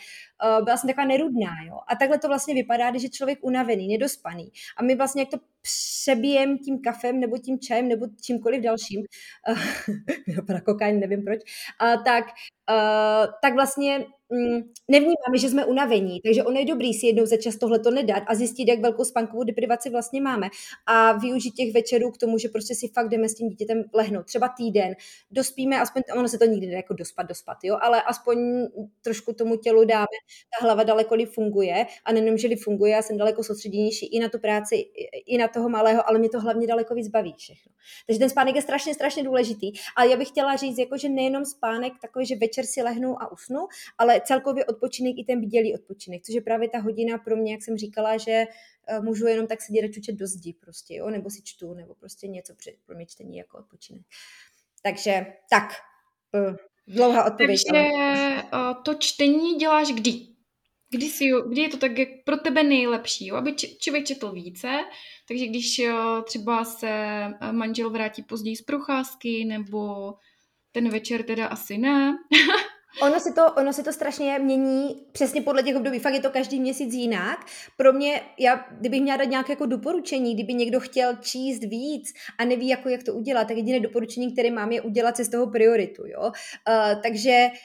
[0.58, 1.78] Uh, byla jsem taková nerudná, jo.
[1.88, 4.52] A takhle to vlastně vypadá, když je člověk unavený, nedospaný.
[4.76, 9.00] A my vlastně jak to přebijem tím kafem nebo tím čajem nebo čímkoliv dalším,
[10.50, 11.40] uh, kokain, nevím proč,
[11.82, 12.24] uh, tak,
[12.70, 17.36] uh, tak vlastně mm, nevnímáme, že jsme unavení, takže ono je dobrý si jednou za
[17.36, 20.48] čas tohle to nedat a zjistit, jak velkou spánkovou deprivaci vlastně máme
[20.86, 24.26] a využít těch večerů k tomu, že prostě si fakt jdeme s tím dítětem lehnout.
[24.26, 24.94] Třeba týden,
[25.30, 28.66] dospíme, aspoň, ono se to nikdy nedá jako dospat, dospat, jo, ale aspoň
[29.02, 30.06] trošku tomu tělu dáme,
[30.58, 34.38] ta hlava daleko funguje a nejenom, že funguje, já jsem daleko soustředěnější i na tu
[34.38, 34.76] práci,
[35.26, 37.72] i na toho malého, ale mě to hlavně daleko víc baví všechno.
[38.06, 39.72] Takže ten spánek je strašně, strašně důležitý.
[39.96, 43.32] Ale já bych chtěla říct, jako, že nejenom spánek takový, že večer si lehnu a
[43.32, 43.66] usnu,
[43.98, 47.62] ale celkově odpočinek i ten bdělý odpočinek, což je právě ta hodina pro mě, jak
[47.62, 48.44] jsem říkala, že
[48.86, 51.10] eh, můžu jenom tak sedět a čučet do zdi prostě, jo?
[51.10, 52.54] nebo si čtu, nebo prostě něco
[52.86, 54.02] pro mě čtení jako odpočinek.
[54.82, 55.72] Takže tak,
[56.34, 57.60] eh, dlouhá odpověď.
[57.70, 57.92] Takže
[58.52, 58.74] ale...
[58.84, 60.31] to čtení děláš kdy?
[60.92, 63.36] Kdy, si, kdy je to tak jak pro tebe nejlepší, jo?
[63.36, 64.68] aby člověk četl více,
[65.28, 66.88] takže když jo, třeba se
[67.52, 70.12] manžel vrátí později z procházky, nebo
[70.72, 72.16] ten večer teda asi ne,
[73.00, 75.98] Ono si, to, ono si to strašně mění přesně podle těch období.
[75.98, 77.46] Fakt je to každý měsíc jinak.
[77.76, 82.44] Pro mě, já, kdybych měla dát nějaké jako doporučení, kdyby někdo chtěl číst víc a
[82.44, 85.46] neví, jako, jak to udělat, tak jediné doporučení, které mám, je udělat si z toho
[85.46, 86.06] prioritu.
[86.06, 86.22] Jo?
[86.22, 87.58] Uh, takže Uh,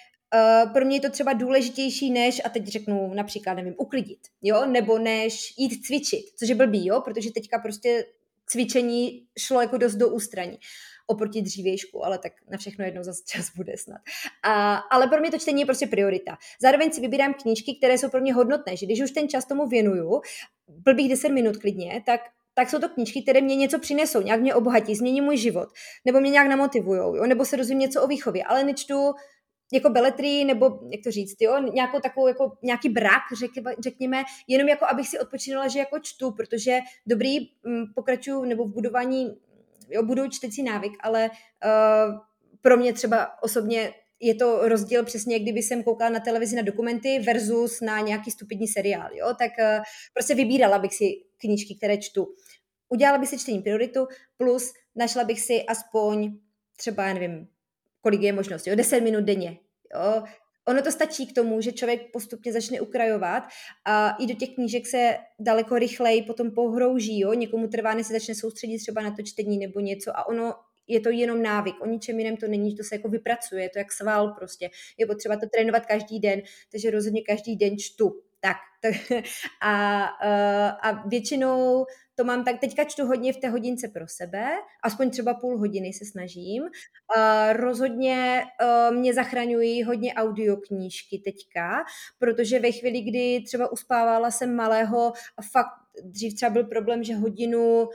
[0.74, 5.00] pro mě je to třeba důležitější než, a teď řeknu například, nevím, uklidit, jo, nebo
[5.00, 8.06] než jít cvičit, což je blbý, jo, protože teďka prostě
[8.46, 10.58] cvičení šlo jako dost do ústraní
[11.08, 14.02] oproti dřívějšku, ale tak na všechno jednou zase čas bude snad.
[14.44, 16.38] A, ale pro mě to čtení je prostě priorita.
[16.62, 19.68] Zároveň si vybírám knížky, které jsou pro mě hodnotné, že když už ten čas tomu
[19.68, 20.22] věnuju,
[20.68, 22.22] blbých 10 minut klidně, tak
[22.58, 25.70] tak jsou to knížky, které mě něco přinesou, nějak mě obohatí, změní můj život,
[26.06, 29.14] nebo mě nějak namotivujou, nebo se dozvím něco o výchově, ale nečtu
[29.74, 34.68] jako beletry, nebo jak to říct, jo, nějakou takovou, jako nějaký brak, řek, řekněme, jenom
[34.68, 39.38] jako abych si odpočinula, že jako čtu, protože dobrý m, pokračuju nebo v budování
[39.90, 42.20] jo, budu čtecí návyk, ale uh,
[42.62, 47.20] pro mě třeba osobně je to rozdíl přesně, kdyby jsem koukala na televizi na dokumenty
[47.20, 51.06] versus na nějaký stupidní seriál, jo, tak uh, prostě vybírala bych si
[51.38, 52.28] knížky, které čtu.
[52.90, 56.32] Udělala bych si čtení prioritu, plus našla bych si aspoň
[56.78, 57.48] třeba, já nevím,
[58.02, 59.58] kolik je možnost, jo, 10 minut denně,
[59.94, 60.24] jo,
[60.68, 63.44] Ono to stačí k tomu, že člověk postupně začne ukrajovat
[63.86, 67.20] a i do těch knížek se daleko rychleji potom pohrouží.
[67.20, 67.34] Jo?
[67.34, 70.54] Někomu trvá, než se začne soustředit třeba na to čtení nebo něco a ono
[70.88, 73.80] je to jenom návyk, o ničem jiném to není, to se jako vypracuje, je to
[73.80, 74.70] jak sval prostě.
[74.98, 78.22] Je potřeba to trénovat každý den, takže rozhodně každý den čtu.
[78.42, 78.58] Tak,
[79.62, 81.86] a, eh, a většinou
[82.18, 84.48] to mám tak, teďka čtu hodně v té hodince pro sebe,
[84.84, 86.64] aspoň třeba půl hodiny se snažím.
[86.64, 91.84] Uh, rozhodně uh, mě zachraňují hodně audioknížky teďka,
[92.20, 95.14] protože ve chvíli, kdy třeba uspávala jsem malého,
[95.52, 97.90] fakt dřív třeba byl problém, že hodinu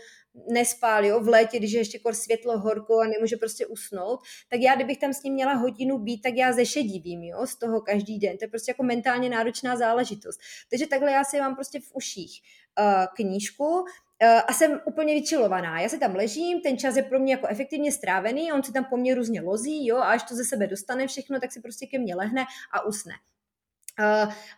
[0.53, 4.61] nespál, jo, v létě, když je ještě kor světlo, horko a nemůže prostě usnout, tak
[4.61, 8.19] já, kdybych tam s ním měla hodinu být, tak já zešedivím, jo, z toho každý
[8.19, 8.39] den.
[8.39, 10.41] To je prostě jako mentálně náročná záležitost.
[10.71, 12.41] Takže takhle já si mám prostě v uších
[12.79, 13.85] uh, knížku,
[14.25, 15.81] Eh, a jsem úplně vyčilovaná.
[15.81, 18.85] Já se tam ležím, ten čas je pro mě jako efektivně strávený, on si tam
[18.85, 21.87] po mně různě lozí, jo, a až to ze sebe dostane všechno, tak si prostě
[21.87, 23.13] ke mně lehne a usne.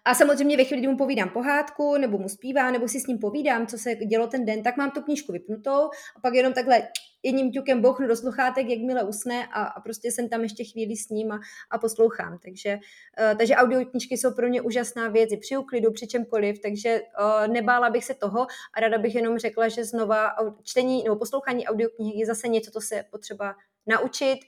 [0.04, 3.18] A samozřejmě ve chvíli, kdy mu povídám pohádku, nebo mu zpívám, nebo si s ním
[3.18, 5.84] povídám, co se dělo ten den, tak mám tu knížku vypnutou
[6.16, 6.82] a pak jenom takhle
[7.24, 11.08] jedním ťukem bouchnu do sluchátek, jakmile usne a, a prostě jsem tam ještě chvíli s
[11.08, 12.38] ním a, a poslouchám.
[12.38, 17.00] Takže, uh, takže audioknížky jsou pro mě úžasná věc i při uklidu, při čemkoliv, takže
[17.00, 20.30] uh, nebála bych se toho a ráda bych jenom řekla, že znova
[20.62, 23.54] čtení nebo poslouchání audioknihy je zase něco, co se potřeba
[23.86, 24.38] naučit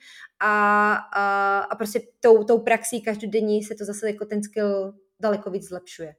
[0.41, 5.51] a, a, a prostě tou, tou praxí každodenní se to zase jako ten skill daleko
[5.51, 6.17] víc zlepšuje.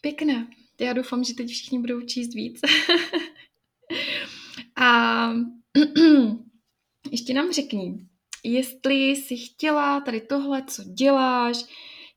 [0.00, 0.46] Pěkné.
[0.80, 2.60] Já doufám, že teď všichni budou číst víc.
[4.76, 5.32] a
[7.10, 8.06] ještě nám řekni,
[8.44, 11.64] jestli jsi chtěla tady tohle, co děláš,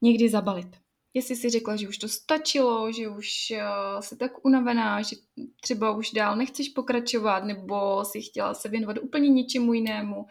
[0.01, 0.77] někdy zabalit.
[1.13, 5.15] Jestli jsi řekla, že už to stačilo, že už uh, jsi tak unavená, že
[5.61, 10.25] třeba už dál nechceš pokračovat, nebo si chtěla se věnovat úplně něčemu jinému,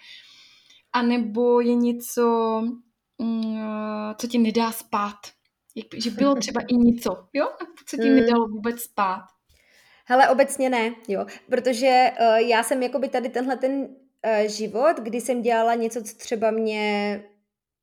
[0.92, 2.62] a nebo je něco,
[3.18, 3.58] um,
[4.18, 5.37] co ti nedá spát.
[5.78, 7.46] Jak, že bylo třeba i něco, jo?
[7.46, 8.16] A co ti hmm.
[8.16, 9.22] nedalo vůbec spát.
[10.06, 15.20] Hele, obecně ne, jo, protože uh, já jsem jakoby tady tenhle ten uh, život, kdy
[15.20, 17.22] jsem dělala něco, co třeba mě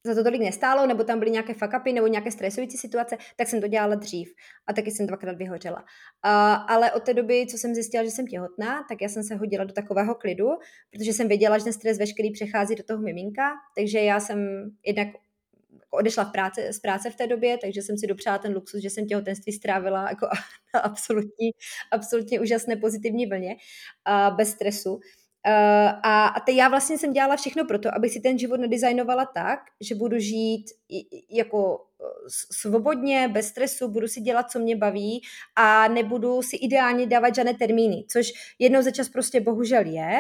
[0.06, 3.62] za to tolik nestálo, nebo tam byly nějaké fakapy, nebo nějaké stresující situace, tak jsem
[3.62, 4.34] to dělala dřív.
[4.68, 5.78] A taky jsem dvakrát vyhořela.
[5.78, 5.86] Uh,
[6.68, 9.64] ale od té doby, co jsem zjistila, že jsem těhotná, tak já jsem se hodila
[9.64, 10.50] do takového klidu,
[10.92, 15.08] protože jsem věděla, že ten stres veškerý přechází do toho miminka, takže já jsem jednak
[15.96, 18.90] odešla v práce, z práce v té době, takže jsem si dopřála ten luxus, že
[18.90, 20.28] jsem těhotenství strávila jako
[20.74, 21.52] na absolutní,
[21.92, 23.56] absolutně úžasné pozitivní vlně,
[24.06, 25.00] a bez stresu.
[26.04, 29.26] a, a te, já vlastně jsem dělala všechno pro to, abych si ten život nadizajnovala
[29.26, 30.66] tak, že budu žít
[31.30, 32.06] jako e,
[32.52, 35.22] svobodně, bez stresu, budu si dělat, co mě baví
[35.56, 40.20] a nebudu si ideálně dávat žádné termíny, což jednou za čas prostě bohužel je.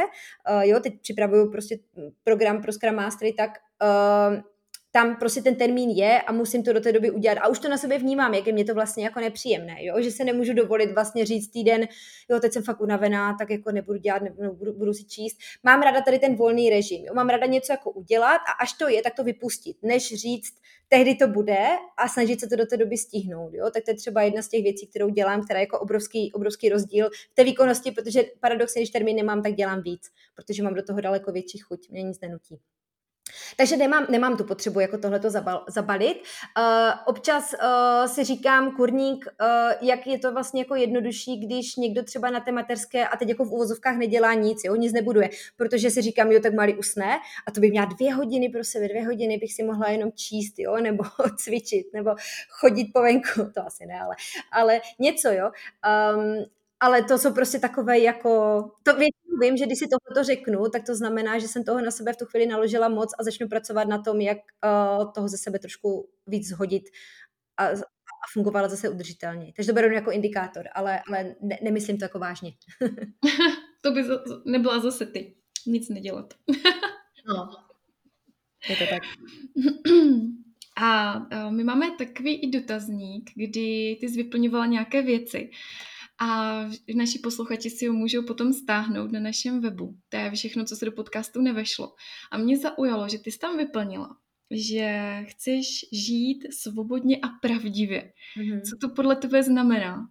[0.49, 1.79] Uh, jo, teď připravuju prostě
[2.23, 4.54] program pro Scrum Mastery, tak uh,
[4.95, 7.37] tam prostě ten termín je a musím to do té doby udělat.
[7.37, 10.01] A už to na sebe vnímám, jak je mě to vlastně jako nepříjemné, jo?
[10.01, 11.87] že se nemůžu dovolit vlastně říct týden,
[12.29, 15.37] jo, teď jsem fakt unavená, tak jako nebudu dělat, nebudu, budu, budu si číst.
[15.63, 17.13] Mám ráda tady ten volný režim, jo?
[17.13, 20.53] mám ráda něco jako udělat a až to je, tak to vypustit, než říct,
[20.87, 23.53] tehdy to bude a snažit se to do té doby stihnout.
[23.53, 23.69] Jo?
[23.73, 26.69] Tak to je třeba jedna z těch věcí, kterou dělám, která je jako obrovský, obrovský
[26.69, 30.01] rozdíl v té výkonnosti, protože paradoxně, když termín nemám, tak dělám víc,
[30.35, 32.59] protože mám do toho daleko větší chuť, mě nic nenutí.
[33.57, 36.17] Takže nemám, nemám tu potřebu jako tohleto zabal, zabalit.
[36.17, 36.63] Uh,
[37.05, 42.29] občas uh, si říkám, kurník, uh, jak je to vlastně jako jednodušší, když někdo třeba
[42.29, 46.01] na té materské a teď jako v uvozovkách nedělá nic, jo, nic nebuduje, protože si
[46.01, 47.15] říkám, jo, tak malý usne
[47.47, 50.53] a to bych měla dvě hodiny pro sebe, dvě hodiny bych si mohla jenom číst,
[50.59, 51.03] jo, nebo
[51.37, 52.15] cvičit, nebo
[52.49, 54.15] chodit po venku, to asi ne, ale,
[54.51, 55.51] ale něco, jo.
[56.15, 56.45] Um,
[56.85, 58.29] ale to jsou prostě takové jako,
[58.83, 61.91] to většinou vím, že když si tohle řeknu, tak to znamená, že jsem toho na
[61.91, 65.37] sebe v tu chvíli naložila moc a začnu pracovat na tom, jak uh, toho ze
[65.37, 66.83] sebe trošku víc zhodit
[67.57, 69.53] a, a fungovala zase udržitelně.
[69.55, 72.51] Takže to beru jako indikátor, ale, ale ne, nemyslím to jako vážně.
[73.81, 74.03] to by
[74.45, 75.35] nebyla zase ty.
[75.67, 76.33] Nic nedělat.
[77.27, 77.49] no.
[78.69, 79.03] Je to tak.
[80.77, 81.19] A
[81.49, 85.49] my máme takový i dotazník, kdy ty jsi vyplňovala nějaké věci
[86.21, 86.59] a
[86.95, 89.97] naši posluchači si ho můžou potom stáhnout na našem webu.
[90.09, 91.93] To je všechno, co se do podcastu nevešlo.
[92.31, 94.17] A mě zaujalo, že ty jsi tam vyplnila,
[94.51, 98.13] že chceš žít svobodně a pravdivě.
[98.37, 98.61] Mm-hmm.
[98.61, 100.09] Co to podle tebe znamená?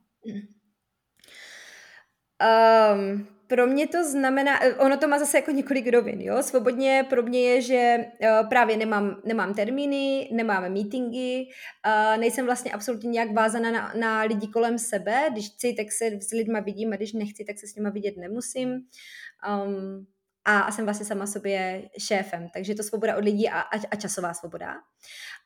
[2.94, 6.42] Um, pro mě to znamená, eh, ono to má zase jako několik rovin, jo.
[6.42, 11.46] Svobodně pro mě je, že uh, právě nemám, nemám termíny, nemám meetingy,
[11.86, 15.28] uh, nejsem vlastně absolutně nějak vázaná na, na lidi kolem sebe.
[15.32, 18.16] Když chci, tak se s lidma vidím a když nechci, tak se s nima vidět
[18.16, 18.70] nemusím.
[19.64, 20.06] Um,
[20.44, 23.96] a, a jsem vlastně sama sobě šéfem, takže to svoboda od lidí a, a, a
[23.96, 24.74] časová svoboda.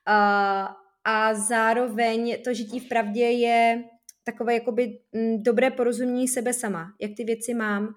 [0.08, 0.68] Uh,
[1.04, 3.84] a zároveň to žití v pravdě je
[4.33, 7.95] takové jakoby mm, dobré porozumění sebe sama, jak ty věci mám,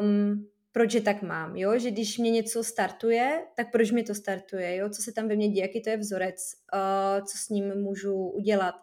[0.00, 4.14] um, proč je tak mám, jo, že když mě něco startuje, tak proč mi to
[4.14, 6.36] startuje, jo, co se tam ve mně děje, jaký to je vzorec,
[6.74, 8.74] uh, co s ním můžu udělat.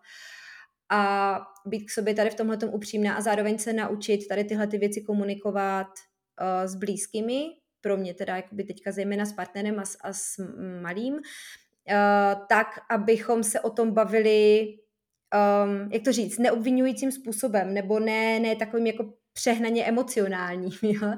[0.90, 4.78] A být k sobě tady v tomhle upřímná a zároveň se naučit tady tyhle ty
[4.78, 7.46] věci komunikovat uh, s blízkými,
[7.82, 10.44] pro mě teda jakoby teďka zejména s partnerem a s, a s
[10.82, 11.22] malým, uh,
[12.50, 14.68] tak, abychom se o tom bavili
[15.36, 21.14] um, jak to říct, neobvinujícím způsobem, nebo ne, ne takovým jako přehnaně emocionální, jo?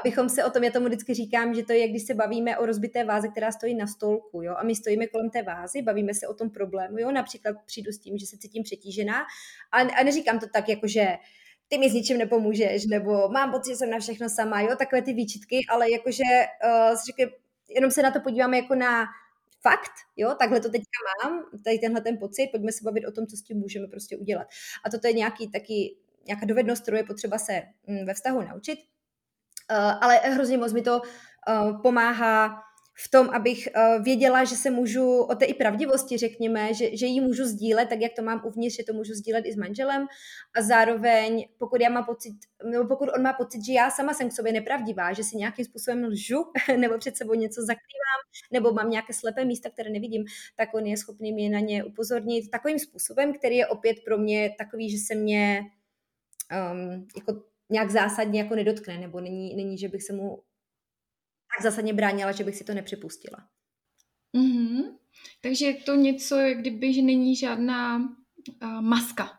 [0.00, 2.66] abychom se o tom, já tomu vždycky říkám, že to je, když se bavíme o
[2.66, 4.54] rozbité váze, která stojí na stolku, jo?
[4.58, 7.12] a my stojíme kolem té vázy, bavíme se o tom problému, jo?
[7.12, 9.26] například přijdu s tím, že se cítím přetížená
[9.72, 11.16] a, a neříkám to tak, jako že
[11.68, 15.02] ty mi s ničím nepomůžeš, nebo mám pocit, že jsem na všechno sama, jo, takové
[15.02, 16.24] ty výčitky, ale jakože
[16.64, 17.34] uh, říkám,
[17.68, 19.04] jenom se na to podíváme jako na
[19.62, 23.26] fakt, jo, takhle to teďka mám, tady tenhle ten pocit, pojďme se bavit o tom,
[23.26, 24.46] co s tím můžeme prostě udělat.
[24.84, 28.78] A toto je nějaký taky, nějaká dovednost, kterou je potřeba se mm, ve vztahu naučit,
[29.70, 32.62] uh, ale hrozně moc mi to uh, pomáhá
[32.98, 37.06] v tom, abych uh, věděla, že se můžu o té i pravdivosti, řekněme, že, že
[37.06, 40.06] ji můžu sdílet, tak jak to mám uvnitř, že to můžu sdílet i s manželem.
[40.54, 42.34] A zároveň, pokud já mám pocit,
[42.70, 45.64] nebo pokud on má pocit, že já sama jsem k sobě nepravdivá, že si nějakým
[45.64, 46.44] způsobem lžu,
[46.76, 48.20] nebo před sebou něco zakrývám,
[48.52, 50.24] nebo mám nějaké slepé místa, které nevidím,
[50.56, 54.54] tak on je schopný mě na ně upozornit takovým způsobem, který je opět pro mě
[54.58, 55.60] takový, že se mě
[56.72, 60.42] um, jako nějak zásadně jako nedotkne, nebo není, není, že bych se mu
[61.56, 63.38] tak zásadně bránila, že bych si to nepřipustila.
[64.36, 64.82] Mm-hmm.
[65.40, 69.30] Takže je to něco, jak kdyby, že není žádná uh, maska.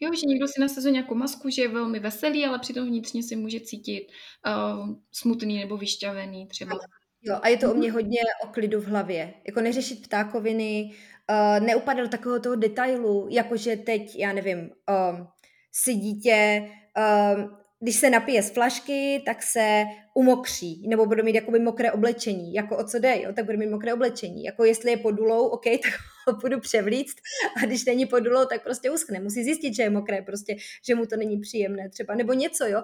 [0.00, 3.36] Jo, že někdo si nasazuje nějakou masku, že je velmi veselý, ale přitom vnitřně si
[3.36, 4.06] může cítit
[4.46, 6.78] uh, smutný nebo vyšťavený třeba.
[7.22, 9.34] Jo, a je to o mě hodně o klidu v hlavě.
[9.46, 10.90] Jako neřešit ptákoviny,
[11.30, 15.26] uh, neupadat do takového toho detailu, jakože teď, já nevím, uh,
[15.72, 21.58] si dítě uh, když se napije z flašky, tak se umokří, nebo bude mít jakoby
[21.58, 24.44] mokré oblečení, jako o co jde, jo, tak bude mít mokré oblečení.
[24.44, 25.92] Jako jestli je podulou, OK, tak
[26.26, 27.16] ho půjdu převlíct
[27.56, 29.20] a když není podulou, tak prostě uschne.
[29.20, 32.82] Musí zjistit, že je mokré, prostě, že mu to není příjemné třeba, nebo něco, jo.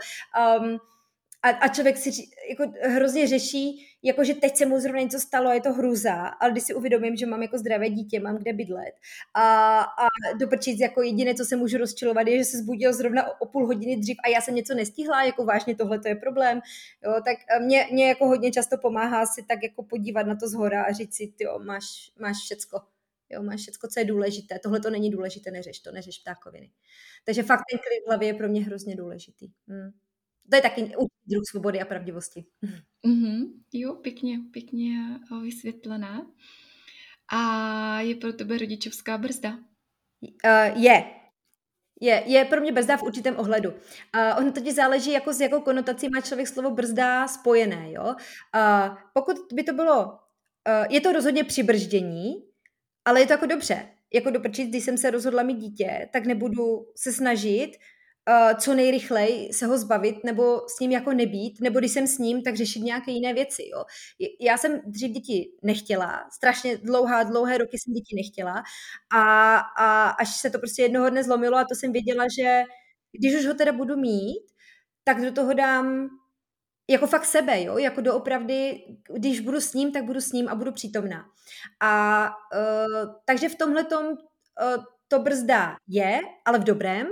[0.61, 0.79] Um,
[1.45, 2.11] a, a člověk si
[2.51, 6.53] jako hrozně řeší, jako že teď se mu zrovna něco stalo je to hruza, ale
[6.53, 8.95] když si uvědomím, že mám jako zdravé dítě, mám kde bydlet
[9.35, 10.07] a, a
[10.39, 13.67] doprčit jako jediné, co se můžu rozčilovat, je, že se zbudil zrovna o, o půl
[13.67, 16.61] hodiny dřív a já jsem něco nestihla, jako vážně tohle to je problém,
[17.05, 20.83] jo, tak mě, mě jako hodně často pomáhá si tak jako podívat na to zhora
[20.83, 22.81] a říct si, jo, máš, máš všecko,
[23.31, 26.71] jo, máš všecko, co je důležité, tohle to není důležité, neřeš to, neřeš ptákoviny.
[27.25, 29.51] Takže fakt ten klid v hlavě je pro mě hrozně důležitý.
[29.69, 30.04] Hmm.
[30.51, 30.93] To je taky
[31.27, 32.45] druh svobody a pravdivosti.
[33.07, 33.45] Mm-hmm.
[33.73, 34.97] Jo, pěkně, pěkně
[35.33, 36.27] eh, vysvětlená.
[37.33, 39.59] A je pro tebe rodičovská brzda?
[40.23, 41.05] Uh, je.
[42.01, 43.71] Je, je pro mě brzda v určitém ohledu.
[43.71, 47.93] Uh, ono totiž záleží, jako s jakou konotací má člověk slovo brzda spojené.
[47.93, 48.05] Jo?
[48.05, 52.35] Uh, pokud by to bylo, uh, je to rozhodně přibrždění,
[53.05, 53.89] ale je to jako dobře.
[54.15, 57.71] Jako doprčit, když jsem se rozhodla mít dítě, tak nebudu se snažit
[58.29, 62.19] uh, co nejrychleji se ho zbavit nebo s ním jako nebýt, nebo když jsem s
[62.19, 63.63] ním, tak řešit nějaké jiné věci.
[63.73, 63.85] Jo.
[64.41, 68.63] Já jsem dřív děti nechtěla, strašně dlouhá, dlouhé roky jsem děti nechtěla
[69.15, 72.63] a, a až se to prostě jednoho dne zlomilo a to jsem věděla, že
[73.13, 74.43] když už ho teda budu mít,
[75.05, 76.09] tak do toho dám
[76.91, 78.85] jako fakt sebe, jo, jako doopravdy,
[79.15, 81.25] když budu s ním, tak budu s ním a budu přítomná.
[81.81, 84.85] A uh, takže v tomhle uh,
[85.15, 87.07] to brzda je, ale v dobrém.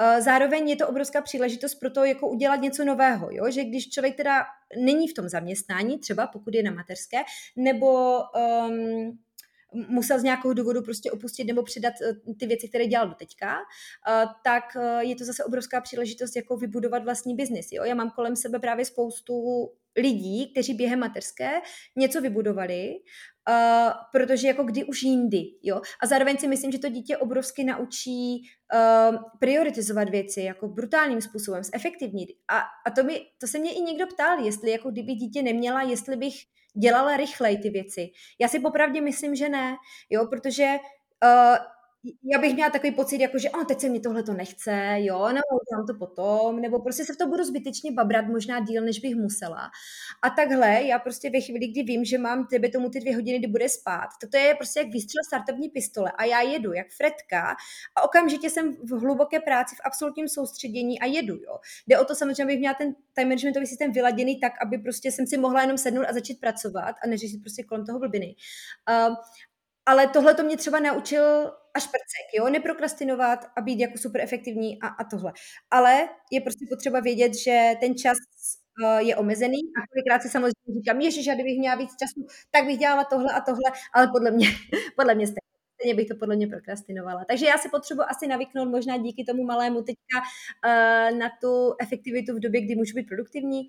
[0.00, 3.50] Eh, zároveň je to obrovská příležitost pro to jako udělat něco nového, jo?
[3.50, 4.44] že když člověk teda
[4.84, 7.18] není v tom zaměstnání, třeba pokud je na mateřské,
[7.56, 8.18] nebo
[8.68, 9.18] um,
[9.88, 13.56] musel z nějakého důvodu prostě opustit nebo přidat eh, ty věci, které dělal do teďka,
[14.08, 14.64] eh, tak
[15.00, 17.66] je to zase obrovská příležitost jako vybudovat vlastní biznis.
[17.72, 17.84] Jo?
[17.84, 21.50] Já mám kolem sebe právě spoustu lidí, kteří během mateřské
[21.96, 22.94] něco vybudovali,
[23.48, 25.80] uh, protože jako kdy už jindy, jo.
[26.02, 28.42] A zároveň si myslím, že to dítě obrovsky naučí
[28.74, 32.28] uh, prioritizovat věci jako brutálním způsobem, zefektivnit.
[32.48, 35.82] A, a to, mi, to se mě i někdo ptal, jestli jako kdyby dítě neměla,
[35.82, 36.34] jestli bych
[36.82, 38.08] dělala rychleji ty věci.
[38.40, 39.76] Já si popravdě myslím, že ne,
[40.10, 40.76] jo, protože
[41.24, 41.56] uh,
[42.32, 45.46] já bych měla takový pocit, jako že teď se mi tohle to nechce, jo, nebo
[45.62, 49.16] udělám to potom, nebo prostě se v to budu zbytečně babrat možná díl, než bych
[49.16, 49.70] musela.
[50.22, 53.38] A takhle, já prostě ve chvíli, kdy vím, že mám tebe tomu ty dvě hodiny,
[53.38, 57.56] kdy bude spát, to je prostě jak výstřel startovní pistole a já jedu, jak Fredka
[57.96, 61.58] a okamžitě jsem v hluboké práci, v absolutním soustředění a jedu, jo.
[61.86, 65.26] Jde o to samozřejmě, abych měla ten time managementový systém vyladěný tak, aby prostě jsem
[65.26, 68.34] si mohla jenom sednout a začít pracovat a neřešit prostě kolem toho blbiny.
[69.08, 69.16] Uh,
[69.86, 74.82] ale tohle to mě třeba naučil až prcek, jo, neprokrastinovat a být jako super efektivní
[74.82, 75.32] a, a tohle.
[75.70, 78.16] Ale je prostě potřeba vědět, že ten čas
[78.82, 82.78] uh, je omezený a kolikrát si samozřejmě říkám, ježiš, kdybych měla víc času, tak bych
[82.78, 84.46] dělala tohle a tohle, ale podle mě,
[84.96, 85.45] podle mě stejně
[85.80, 87.24] stejně bych to podle mě prokrastinovala.
[87.24, 92.36] Takže já si potřebuji asi navyknout možná díky tomu malému teďka uh, na tu efektivitu
[92.36, 93.62] v době, kdy můžu být produktivní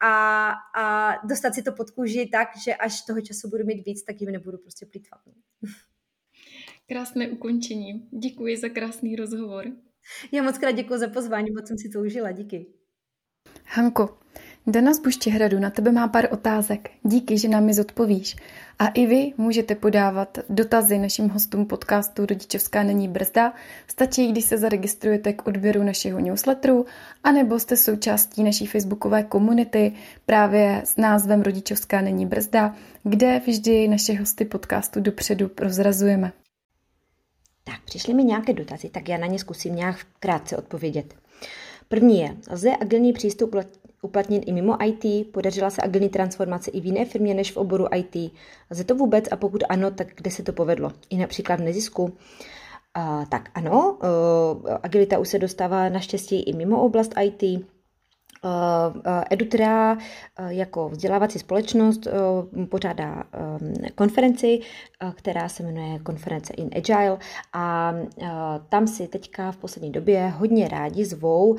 [0.00, 4.04] a, a dostat si to pod kůži tak, že až toho času budu mít víc,
[4.04, 5.20] tak jim nebudu prostě plýtvat.
[6.88, 8.08] Krásné ukončení.
[8.12, 9.64] Děkuji za krásný rozhovor.
[10.32, 12.32] Já moc krát děkuji za pozvání, moc jsem si to užila.
[12.32, 12.66] Díky.
[13.66, 14.18] Hanko,
[14.66, 16.90] Dana z Buštěhradu na tebe má pár otázek.
[17.02, 18.36] Díky, že nám je zodpovíš.
[18.78, 23.52] A i vy můžete podávat dotazy našim hostům podcastu Rodičovská není brzda.
[23.86, 26.86] Stačí, když se zaregistrujete k odběru našeho newsletteru,
[27.24, 29.92] anebo jste součástí naší facebookové komunity
[30.26, 36.32] právě s názvem Rodičovská není brzda, kde vždy naše hosty podcastu dopředu prozrazujeme.
[37.64, 41.14] Tak, přišly mi nějaké dotazy, tak já na ně zkusím nějak krátce odpovědět.
[41.88, 43.54] První je, lze agilní přístup
[44.04, 45.32] uplatnit i mimo IT?
[45.32, 48.32] Podařila se agilní transformace i v jiné firmě než v oboru IT?
[48.70, 50.92] Lze to vůbec a pokud ano, tak kde se to povedlo?
[51.10, 52.02] I například v nezisku?
[52.02, 57.66] Uh, tak ano, uh, agilita už se dostává naštěstí i mimo oblast IT.
[58.44, 62.06] Eh, eh, Edutra eh, jako vzdělávací společnost
[62.68, 63.24] pořádá
[63.94, 64.60] konferenci,
[65.14, 67.18] která se jmenuje Konference in Agile.
[67.52, 67.94] A
[68.68, 71.56] tam si teďka v poslední době hodně rádi zvou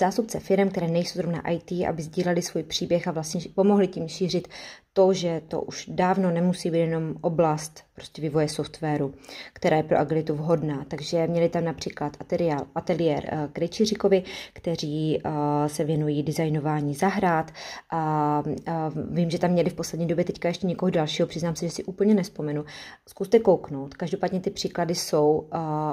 [0.00, 4.48] zástupce firm, které nejsou zrovna IT, aby sdíleli svůj příběh a vlastně pomohli tím šířit
[4.94, 9.14] to, že to už dávno nemusí být jenom oblast prostě vývoje softwaru,
[9.52, 10.84] která je pro agilitu vhodná.
[10.88, 14.22] Takže měli tam například ateliér, ateliér uh, Krejčiříkovi,
[14.52, 15.32] kteří uh,
[15.66, 17.50] se věnují designování zahrad.
[17.90, 21.66] A, uh, vím, že tam měli v poslední době teďka ještě někoho dalšího, přiznám se,
[21.66, 22.64] že si úplně nespomenu.
[23.08, 23.94] Zkuste kouknout.
[23.94, 25.48] Každopádně ty příklady jsou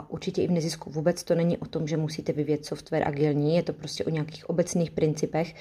[0.08, 0.90] určitě i v nezisku.
[0.90, 4.50] Vůbec to není o tom, že musíte vyvět software agilní, je to prostě o nějakých
[4.50, 5.56] obecných principech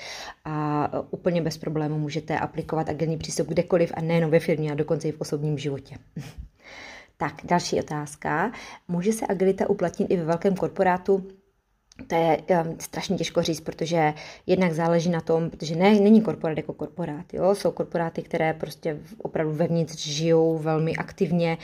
[0.44, 5.08] a úplně bez problému můžete aplikovat agilní přístup kdekoliv a nejenom ve firmě, a dokonce
[5.08, 5.96] i v osobním životě.
[7.16, 8.52] tak, další otázka.
[8.88, 11.28] Může se agilita uplatnit i ve velkém korporátu?
[12.06, 14.14] To je um, strašně těžko říct, protože
[14.46, 17.34] jednak záleží na tom, protože ne, není korporát jako korporát.
[17.34, 17.54] Jo?
[17.54, 21.58] Jsou korporáty, které prostě opravdu vevnitř žijou velmi aktivně,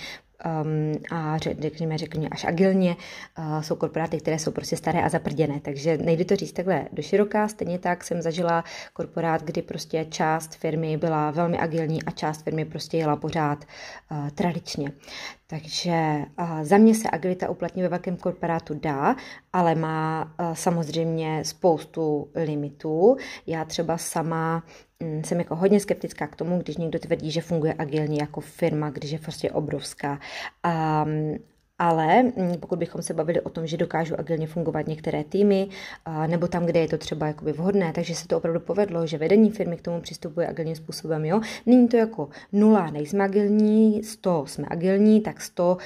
[0.45, 2.97] um, a řekněme, řekněme až agilně.
[3.39, 7.03] Uh, jsou korporáty, které jsou prostě staré a zaprděné, takže nejde to říct takhle do
[7.03, 7.49] široká.
[7.49, 12.65] Stejně tak jsem zažila korporát, kdy prostě část firmy byla velmi agilní a část firmy
[12.65, 13.65] prostě jela pořád
[14.11, 14.93] uh, tradičně.
[15.47, 19.17] Takže uh, za mě se agilita uplatní ve velkém korporátu dá,
[19.57, 23.17] ale má uh, samozřejmě spoustu limitů.
[23.47, 24.63] Já třeba sama
[25.01, 28.91] Mm, jsem jako hodně skeptická k tomu, když někdo tvrdí, že funguje agilně jako firma,
[28.91, 30.21] když je prostě obrovská.
[31.05, 31.39] Um,
[31.79, 35.69] ale mm, pokud bychom se bavili o tom, že dokážou agilně fungovat některé týmy,
[36.27, 39.51] nebo tam, kde je to třeba jakoby vhodné, takže se to opravdu povedlo, že vedení
[39.51, 41.25] firmy k tomu přistupuje agilním způsobem.
[41.25, 41.41] Jo?
[41.67, 45.77] Není to jako nula, nejsme agilní, 100 jsme agilní, tak 100,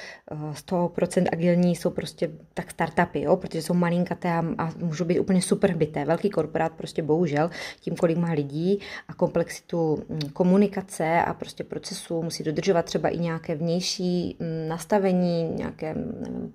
[0.53, 3.37] 100% agilní jsou prostě tak startupy, jo?
[3.37, 6.05] protože jsou malinkaté a, a můžou být úplně super byté.
[6.05, 12.23] Velký korporát prostě bohužel tím, kolik má lidí a komplexitu mm, komunikace a prostě procesu
[12.23, 16.53] musí dodržovat třeba i nějaké vnější mm, nastavení, nějaké nějaké, nevím,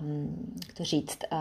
[0.00, 1.38] um, jak to říct, uh,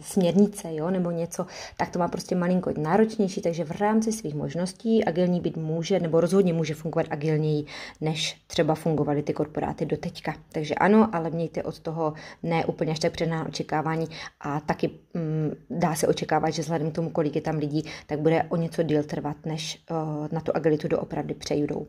[0.00, 1.46] směrnice, jo, nebo něco,
[1.76, 6.20] tak to má prostě malinko náročnější, takže v rámci svých možností agilní být může, nebo
[6.20, 7.64] rozhodně může fungovat agilněji,
[8.00, 10.34] než třeba fungovaly ty korporáty do teďka.
[10.52, 14.06] Takže ano, ale mějte od toho ne úplně až tak předná očekávání
[14.40, 18.20] a taky um, dá se očekávat, že vzhledem k tomu, kolik je tam lidí, tak
[18.20, 21.86] bude o něco díl trvat, než uh, na tu agilitu doopravdy přejdou.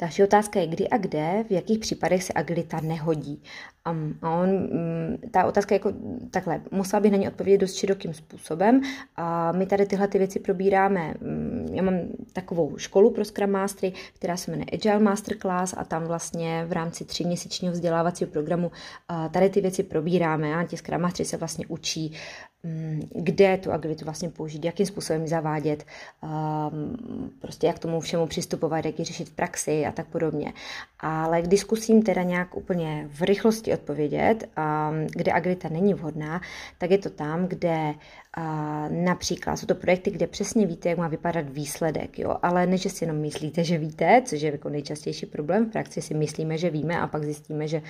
[0.00, 3.42] Další otázka je, kdy a kde, v jakých případech se agilita nehodí.
[3.90, 5.92] Um, a on, um, ta otázka je jako
[6.30, 8.80] takhle, musela bych na ně odpovědět dost širokým způsobem.
[9.16, 11.14] A my tady tyhle ty věci probíráme.
[11.20, 11.94] Um, já mám
[12.32, 17.04] takovou školu pro Scrum Mastery, která se jmenuje Agile Masterclass a tam vlastně v rámci
[17.04, 22.16] tříměsíčního vzdělávacího programu uh, tady ty věci probíráme a ti Scrum Mastery se vlastně učí
[22.64, 25.86] Mm, kde tu agilitu vlastně použít, jakým způsobem zavádět,
[26.22, 30.52] um, prostě jak tomu všemu přistupovat, jak ji řešit v praxi a tak podobně.
[31.06, 36.40] Ale když zkusím teda nějak úplně v rychlosti odpovědět, um, kde agilita není vhodná,
[36.78, 37.94] tak je to tam, kde
[38.36, 42.36] a například jsou to projekty, kde přesně víte, jak má vypadat výsledek, jo?
[42.42, 46.02] ale ne, že si jenom myslíte, že víte, což je jako nejčastější problém v praxi,
[46.02, 47.82] si myslíme, že víme a pak zjistíme, že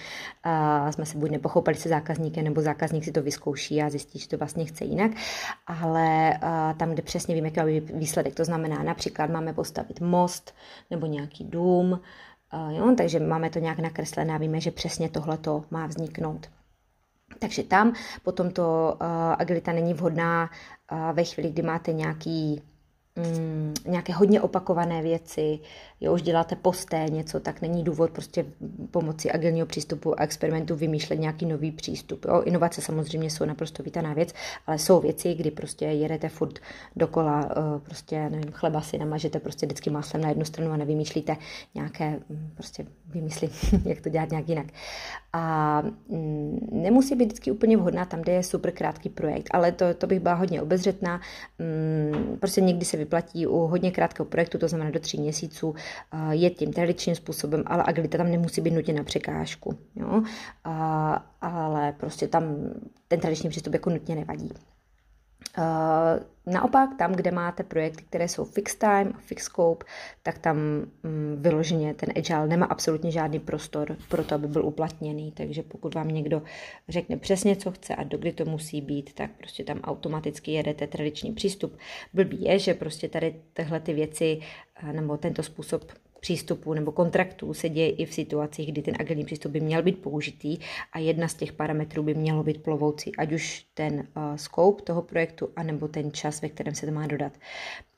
[0.47, 4.29] uh, jsme se buď nepochopili se zákazníkem, nebo zákazník si to vyzkouší a zjistí, že
[4.29, 5.11] to vlastně chce jinak,
[5.67, 6.39] ale
[6.77, 10.55] tam, kde přesně víme, jaký výsledek, to znamená například máme postavit most
[10.91, 12.01] nebo nějaký dům,
[12.71, 12.95] jo?
[12.97, 16.51] takže máme to nějak nakreslené a víme, že přesně tohle to má vzniknout.
[17.39, 17.93] Takže tam
[18.23, 19.07] potom to uh,
[19.39, 20.51] agilita není vhodná
[20.93, 22.63] uh, ve chvíli, kdy máte nějaký
[23.17, 25.59] mm, nějaké hodně opakované věci,
[26.01, 28.47] jo, už děláte posté něco, tak není důvod prostě
[28.91, 32.25] pomocí agilního přístupu a experimentu vymýšlet nějaký nový přístup.
[32.25, 32.43] Jo.
[32.43, 34.35] Inovace samozřejmě jsou naprosto vítaná věc,
[34.67, 36.59] ale jsou věci, kdy prostě jedete furt
[36.97, 41.37] dokola, uh, prostě nevím, chleba si namažete prostě vždycky máslem na jednu stranu a nevymýšlíte
[41.75, 43.53] nějaké, mm, prostě vymyslit,
[43.85, 44.67] jak to dělat nějak jinak.
[45.33, 49.95] A mm, nemusí být vždycky úplně vhodná tam, kde je super krátký projekt, ale to,
[49.95, 51.21] to bych byla hodně obezřetná.
[51.59, 55.75] Mm, prostě někdy se vyplatí u hodně krátkého projektu, to znamená do tří měsíců,
[56.31, 59.79] je tím tradičním způsobem, ale agilita tam nemusí být nutně na překážku.
[59.97, 60.23] Jo?
[60.65, 62.45] A, ale prostě tam
[63.09, 64.51] ten tradiční přístup jako nutně nevadí.
[65.59, 69.87] Uh, naopak, tam, kde máte projekty, které jsou fixed time a scope,
[70.23, 75.33] tak tam um, vyloženě ten agile nemá absolutně žádný prostor pro to, aby byl uplatněný.
[75.33, 76.43] Takže pokud vám někdo
[76.89, 81.33] řekne přesně, co chce a dokdy to musí být, tak prostě tam automaticky jedete tradiční
[81.33, 81.79] přístup.
[82.15, 84.41] Blbý je, že prostě tady tyhle ty věci
[84.93, 85.85] nebo tento způsob
[86.25, 90.03] přístupů nebo kontraktů se děje i v situacích, kdy ten agilní přístup by měl být
[90.03, 90.59] použitý
[90.93, 95.03] a jedna z těch parametrů by mělo být plovoucí, ať už ten uh, scope toho
[95.03, 97.33] projektu, anebo ten čas, ve kterém se to má dodat.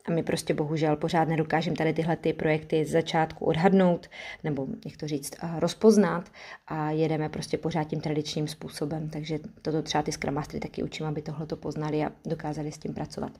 [0.05, 4.11] A my prostě bohužel pořád nedokážeme tady tyhle ty projekty z začátku odhadnout,
[4.45, 6.31] nebo jak to říct, rozpoznat
[6.66, 9.11] a jedeme prostě pořád tím tradičním způsobem.
[9.11, 12.79] Takže toto třeba ty Scrum Mastery taky učím, aby tohle to poznali a dokázali s
[12.79, 13.33] tím pracovat.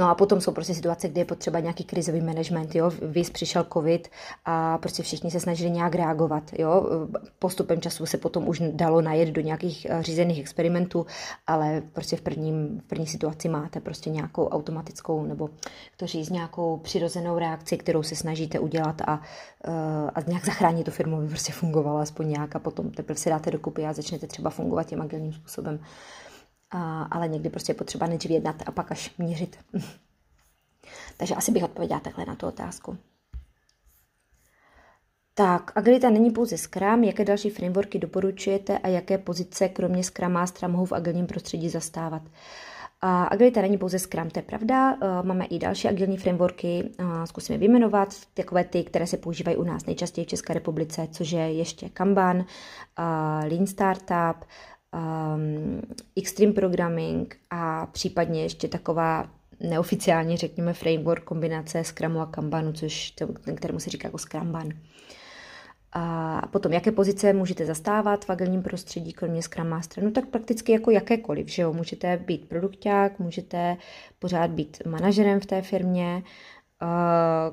[0.00, 3.66] No a potom jsou prostě situace, kde je potřeba nějaký krizový management, jo, vys přišel
[3.72, 4.08] covid
[4.44, 6.86] a prostě všichni se snažili nějak reagovat, jo.
[7.38, 11.06] Postupem času se potom už dalo najet do nějakých eh, řízených experimentů,
[11.46, 15.50] ale prostě v, prvním, v první situaci máte prostě nějakou automatickou nebo
[15.96, 19.20] to říct, nějakou přirozenou reakci, kterou se snažíte udělat a,
[19.64, 23.30] eh, a nějak zachránit tu firmu, aby prostě fungovala aspoň nějak a potom teprve se
[23.30, 25.80] dáte dokupy a začnete třeba fungovat tím agilním způsobem
[26.70, 29.58] a, ale někdy prostě je potřeba nejdřív jednat a pak až měřit.
[31.16, 32.98] Takže asi bych odpověděla takhle na tu otázku.
[35.34, 40.68] Tak, agilita není pouze Scrum, jaké další frameworky doporučujete a jaké pozice kromě Scrum Mastera
[40.68, 42.22] mohou v agilním prostředí zastávat?
[43.00, 44.96] A agilita není pouze Scrum, to je pravda.
[45.22, 46.90] Máme i další agilní frameworky,
[47.24, 51.52] zkusíme vyjmenovat, takové ty, které se používají u nás nejčastěji v České republice, což je
[51.52, 52.44] ještě Kanban,
[53.48, 54.44] Lean Startup,
[54.94, 55.82] um,
[56.16, 59.30] extreme programming a případně ještě taková
[59.60, 64.68] neoficiální, řekněme, framework kombinace Scrumu a Kanbanu, což to, kterému se říká jako Scrumban.
[65.92, 70.04] A potom, jaké pozice můžete zastávat v agilním prostředí, kromě Scrum Mastera?
[70.04, 71.72] No tak prakticky jako jakékoliv, že jo?
[71.72, 73.76] Můžete být produkták, můžete
[74.18, 76.22] pořád být manažerem v té firmě,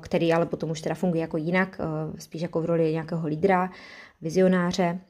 [0.00, 1.80] který ale potom už teda funguje jako jinak,
[2.18, 3.70] spíš jako v roli nějakého lídra,
[4.20, 5.00] vizionáře.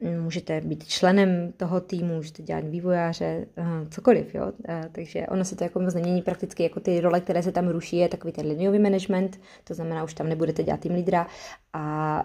[0.00, 3.46] Můžete být členem toho týmu, můžete dělat vývojáře,
[3.90, 4.52] cokoliv, jo.
[4.92, 7.96] Takže ono se to jako moc nemění prakticky, jako ty role, které se tam ruší,
[7.96, 11.26] je takový ten liniový management, to znamená, už tam nebudete dělat tým lídra
[11.72, 12.18] a,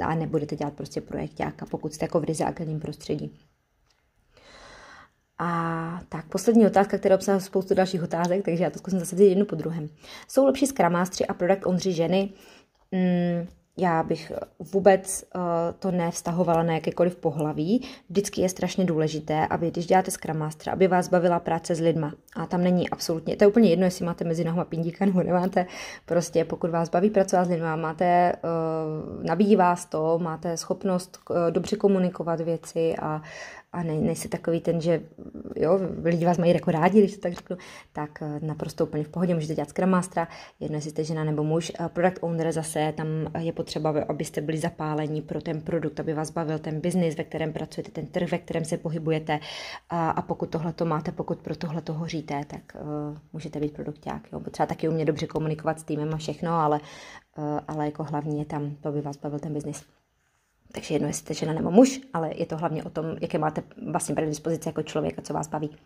[0.00, 2.44] a nebudete dělat prostě projektáka, pokud jste jako v ryze
[2.80, 3.38] prostředí.
[5.38, 9.44] A tak, poslední otázka, která obsahuje spoustu dalších otázek, takže já to zkusím zase jednu
[9.44, 9.88] po druhém.
[10.28, 12.30] Jsou lepší Scrum a Product Owneři ženy?
[12.92, 15.42] Mm, já bych vůbec uh,
[15.78, 17.88] to nevztahovala na jakékoliv pohlaví.
[18.10, 22.12] Vždycky je strašně důležité, aby když děláte Scrum Master, aby vás bavila práce s lidma.
[22.36, 25.66] A tam není absolutně, to je úplně jedno, jestli máte mezi nohama pindíka nebo nemáte.
[26.06, 31.36] Prostě pokud vás baví pracovat s lidma, máte, uh, nabíjí vás to, máte schopnost uh,
[31.50, 33.22] dobře komunikovat věci a
[33.72, 35.02] a ne, nejsi takový ten, že
[35.56, 37.56] jo, lidi vás mají jako rádi, když to tak řeknu,
[37.92, 40.28] tak eh, naprosto úplně v pohodě můžete dělat Scrum Mastera,
[40.60, 41.72] jedno jestli jste žena nebo muž.
[41.88, 43.06] Product Owner zase, tam
[43.38, 47.52] je potřeba, abyste byli zapálení pro ten produkt, aby vás bavil ten biznis, ve kterém
[47.52, 49.40] pracujete, ten trh, ve kterém se pohybujete
[49.90, 53.72] a, a pokud tohle to máte, pokud pro tohle to hoříte, tak uh, můžete být
[53.72, 54.28] produkták.
[54.32, 54.40] Jo.
[54.40, 56.80] Potřeba taky umět dobře komunikovat s týmem a všechno, ale,
[57.38, 59.84] uh, ale jako hlavní je tam, to by vás bavil ten biznis.
[60.72, 63.62] Takže jedno, jestli jste žena nebo muž, ale je to hlavně o tom, jaké máte
[63.90, 65.76] vlastně predispozice jako člověk a co vás baví.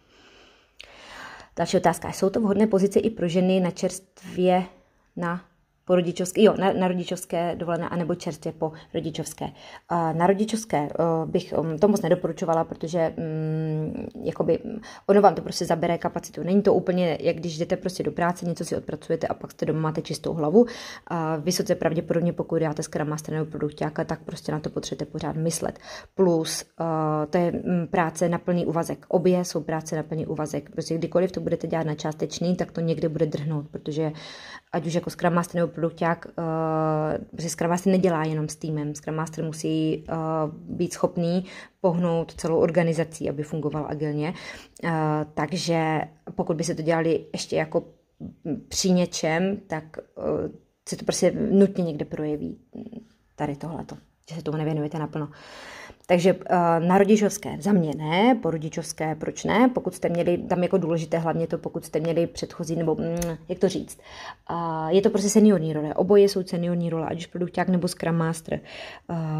[1.57, 2.13] Další otázka.
[2.13, 4.65] Jsou to vhodné pozice i pro ženy na čerstvě
[5.17, 5.45] na
[5.87, 9.47] po rodičovské, jo, na, na rodičovské dovolené, anebo čerstvě po rodičovské.
[10.13, 10.89] Na rodičovské
[11.27, 14.59] bych um, to moc nedoporučovala, protože um, jakoby,
[15.07, 16.43] ono vám to prostě zabere kapacitu.
[16.43, 19.67] Není to úplně, jak když jdete prostě do práce, něco si odpracujete a pak jste
[19.67, 20.67] doma, máte čistou hlavu.
[21.07, 25.37] A vysoce pravděpodobně, pokud dáte Scrum Master nebo produktáka, tak prostě na to potřebujete pořád
[25.37, 25.79] myslet.
[26.15, 26.87] Plus uh,
[27.31, 29.07] to je mm, práce na plný úvazek.
[29.09, 30.71] Obě jsou práce na plný úvazek.
[30.71, 34.13] Prostě kdykoliv to budete dělat na částečný, tak to někde bude drhnout, protože
[34.77, 38.95] ať už jako Scrum Master nebo produkták, uh, že Scrum Master nedělá jenom s týmem.
[38.95, 40.17] Scrum Master musí uh,
[40.55, 41.45] být schopný
[41.81, 44.35] pohnout celou organizací, aby fungoval agilně.
[44.85, 44.91] Uh,
[45.35, 46.01] takže
[46.35, 47.85] pokud by se to dělali ještě jako
[48.69, 50.25] při něčem, tak uh,
[50.89, 52.59] se to prostě nutně někde projeví
[53.37, 53.97] tady tohleto,
[54.29, 55.27] že se tomu nevěnujete naplno.
[55.27, 55.33] Uh,
[56.07, 56.41] takže uh,
[56.79, 61.19] na rodičovské za mě ne, po rodičovské proč ne, pokud jste měli, tam jako důležité
[61.19, 63.99] hlavně to, pokud jste měli předchozí, nebo mm, jak to říct,
[64.89, 68.61] je to prostě seniorní role, oboje jsou seniorní role, ať už produkták nebo Scrum Master.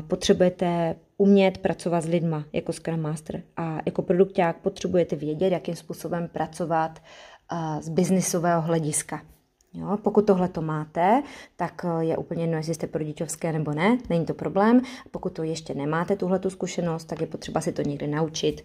[0.09, 6.29] Potřebujete umět pracovat s lidma jako Scrum Master a jako produkták potřebujete vědět, jakým způsobem
[6.29, 7.03] pracovat
[7.81, 9.23] z biznisového hlediska.
[9.77, 11.23] Jo, pokud tohle to máte,
[11.57, 14.81] tak eh, je úplně jedno, jestli jste rodičovské nebo ne, není to problém.
[15.11, 18.65] Pokud to ještě nemáte, tuhle tu zkušenost, tak je potřeba si to někde naučit.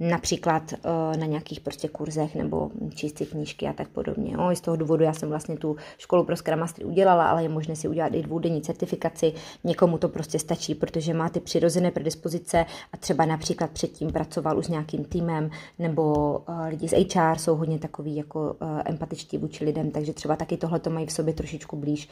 [0.00, 4.32] Například uh, na nějakých prostě kurzech nebo číst si knížky a tak podobně.
[4.32, 4.50] Jo.
[4.52, 7.48] I z toho důvodu já jsem vlastně tu školu pro Scrum Mastery udělala, ale je
[7.48, 9.32] možné si udělat i dvoudenní certifikaci.
[9.64, 14.66] Někomu to prostě stačí, protože má ty přirozené predispozice a třeba například předtím pracoval už
[14.66, 19.64] s nějakým týmem nebo uh, lidi z HR jsou hodně takový jako uh, empatičtí vůči
[19.64, 22.08] lidem, takže třeba taky tohle to mají v sobě trošičku blíž.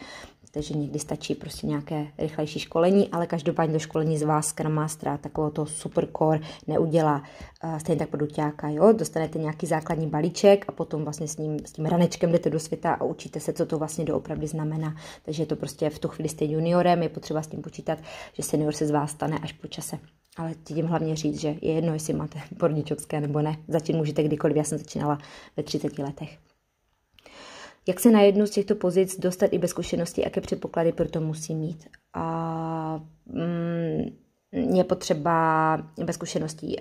[0.50, 5.18] Takže někdy stačí prostě nějaké rychlejší školení, ale každopádně to školení z vás Scrum Mastera,
[5.18, 7.22] takového to super core neudělá.
[7.78, 11.86] Stejně tak produťáka, jo, dostanete nějaký základní balíček a potom vlastně s, ním, s tím
[11.86, 14.96] ranečkem jdete do světa a učíte se, co to vlastně doopravdy znamená.
[15.24, 17.98] Takže je to prostě v tu chvíli jste juniorem, je potřeba s tím počítat,
[18.32, 19.98] že senior se z vás stane až po čase.
[20.36, 23.56] Ale tím hlavně říct, že je jedno, jestli máte porničovské nebo ne.
[23.68, 25.18] Začít můžete kdykoliv, já jsem začínala
[25.56, 26.38] ve 30 letech.
[27.88, 31.20] Jak se na jednu z těchto pozic dostat i bez zkušenosti, jaké předpoklady pro to
[31.20, 31.88] musí mít?
[32.14, 36.76] A, mm, je potřeba bez zkušeností.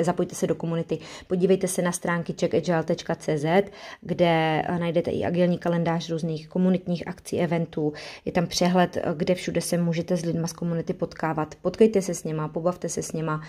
[0.00, 0.98] Zapojte se do komunity.
[1.26, 7.92] Podívejte se na stránky checkagile.cz, kde najdete i agilní kalendář různých komunitních akcí, eventů.
[8.24, 11.54] Je tam přehled, kde všude se můžete s lidma z komunity potkávat.
[11.62, 13.42] Potkejte se s něma, pobavte se s něma,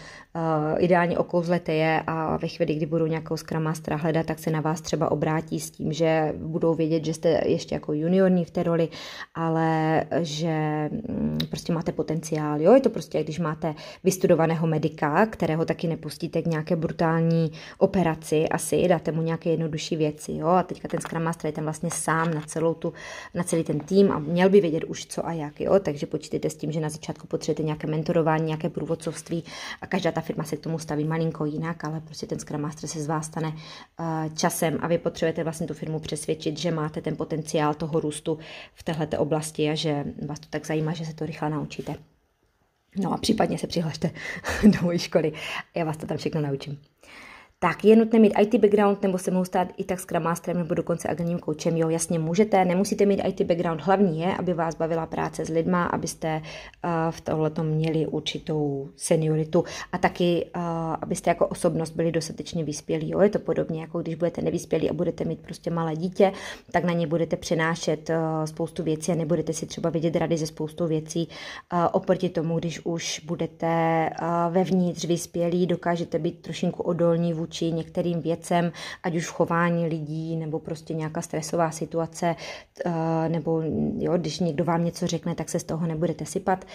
[0.77, 4.61] ideálně okouzlete je a ve chvíli, kdy budou nějakou Scrum Mastera hledat, tak se na
[4.61, 8.63] vás třeba obrátí s tím, že budou vědět, že jste ještě jako juniorní v té
[8.63, 8.89] roli,
[9.35, 12.61] ale že mm, prostě máte potenciál.
[12.61, 12.73] Jo?
[12.73, 13.60] Je to prostě, když máte
[14.03, 20.31] vystudovaného medika, kterého taky nepustíte k nějaké brutální operaci, asi dáte mu nějaké jednodušší věci,
[20.31, 22.93] jo, a teďka ten Scrum Master je tam vlastně sám na, celou tu,
[23.33, 26.49] na celý ten tým a měl by vědět už co a jak, jo, takže počítejte
[26.49, 29.43] s tím, že na začátku potřebujete nějaké mentorování, nějaké průvodcovství
[29.81, 32.89] a každá ta firma se k tomu staví malinko jinak, ale prostě ten Scrum Master
[32.89, 37.01] se z vás stane uh, časem a vy potřebujete vlastně tu firmu přesvědčit, že máte
[37.01, 38.37] ten potenciál toho růstu
[38.73, 42.10] v této oblasti a že vás to tak zajímá, že se to rychle naučíte.
[42.97, 44.11] No a případně se přihlašte
[44.63, 45.31] do mojí školy.
[45.75, 46.90] Já vás to tam všechno naučím
[47.63, 50.75] tak je nutné mít IT background nebo se mohou stát i tak Scrum Masterem nebo
[50.75, 51.77] dokonce agilním koučem.
[51.77, 53.81] Jo, jasně můžete, nemusíte mít IT background.
[53.81, 59.63] Hlavní je, aby vás bavila práce s lidma, abyste uh, v tohletom měli určitou senioritu
[59.91, 60.61] a taky, uh,
[61.01, 63.09] abyste jako osobnost byli dostatečně vyspělí.
[63.09, 66.31] Jo, je to podobně, jako když budete nevyspělí a budete mít prostě malé dítě,
[66.71, 70.47] tak na ně budete přinášet uh, spoustu věcí a nebudete si třeba vědět rady ze
[70.47, 71.27] spoustu věcí.
[71.73, 77.71] Uh, oproti tomu, když už budete uh, vevnitř vyspělí, dokážete být trošinku odolní vůči vůči
[77.71, 78.71] některým věcem,
[79.03, 82.35] ať už chování lidí, nebo prostě nějaká stresová situace,
[82.85, 83.61] eh, nebo
[83.97, 86.65] jo, když někdo vám něco řekne, tak se z toho nebudete sypat.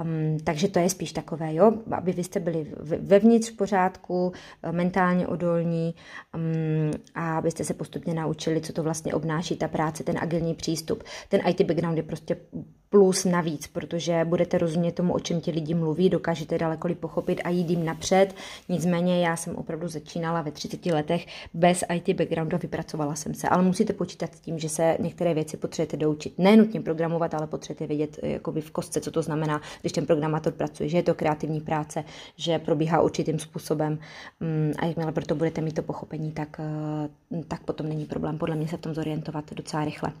[0.00, 2.66] Um, takže to je spíš takové, jo, aby vy jste byli
[3.00, 5.94] vevnitř v pořádku, eh, mentálně odolní
[6.34, 11.04] um, a abyste se postupně naučili, co to vlastně obnáší ta práce, ten agilní přístup.
[11.28, 12.36] Ten IT background je prostě
[12.92, 17.48] plus navíc, protože budete rozumět tomu, o čem ti lidi mluví, dokážete daleko pochopit a
[17.48, 18.34] jít jim napřed.
[18.68, 23.48] Nicméně já jsem opravdu začínala ve 30 letech bez IT backgroundu a vypracovala jsem se.
[23.48, 26.38] Ale musíte počítat s tím, že se některé věci potřebujete doučit.
[26.38, 30.52] Nenutně programovat, ale potřebujete vědět eh, jakoby v kostce, co to znamená, když ten programátor
[30.52, 32.04] pracuje, že je to kreativní práce,
[32.36, 33.98] že probíhá určitým způsobem
[34.40, 38.56] mm, a jakmile proto budete mít to pochopení, tak, eh, tak potom není problém podle
[38.56, 40.12] mě se v tom zorientovat docela rychle.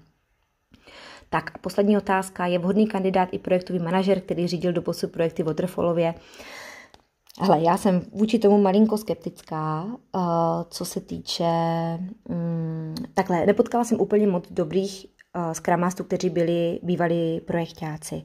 [1.32, 2.46] Tak a poslední otázka.
[2.46, 6.14] Je vhodný kandidát i projektový manažer, který řídil do posud projekty Waterfallově?
[7.40, 10.22] Hele, já jsem vůči tomu malinko skeptická, uh,
[10.68, 11.44] co se týče...
[12.28, 18.22] Um, takhle, nepotkala jsem úplně moc dobrých uh, skramastů, kteří byli bývalí projektáci,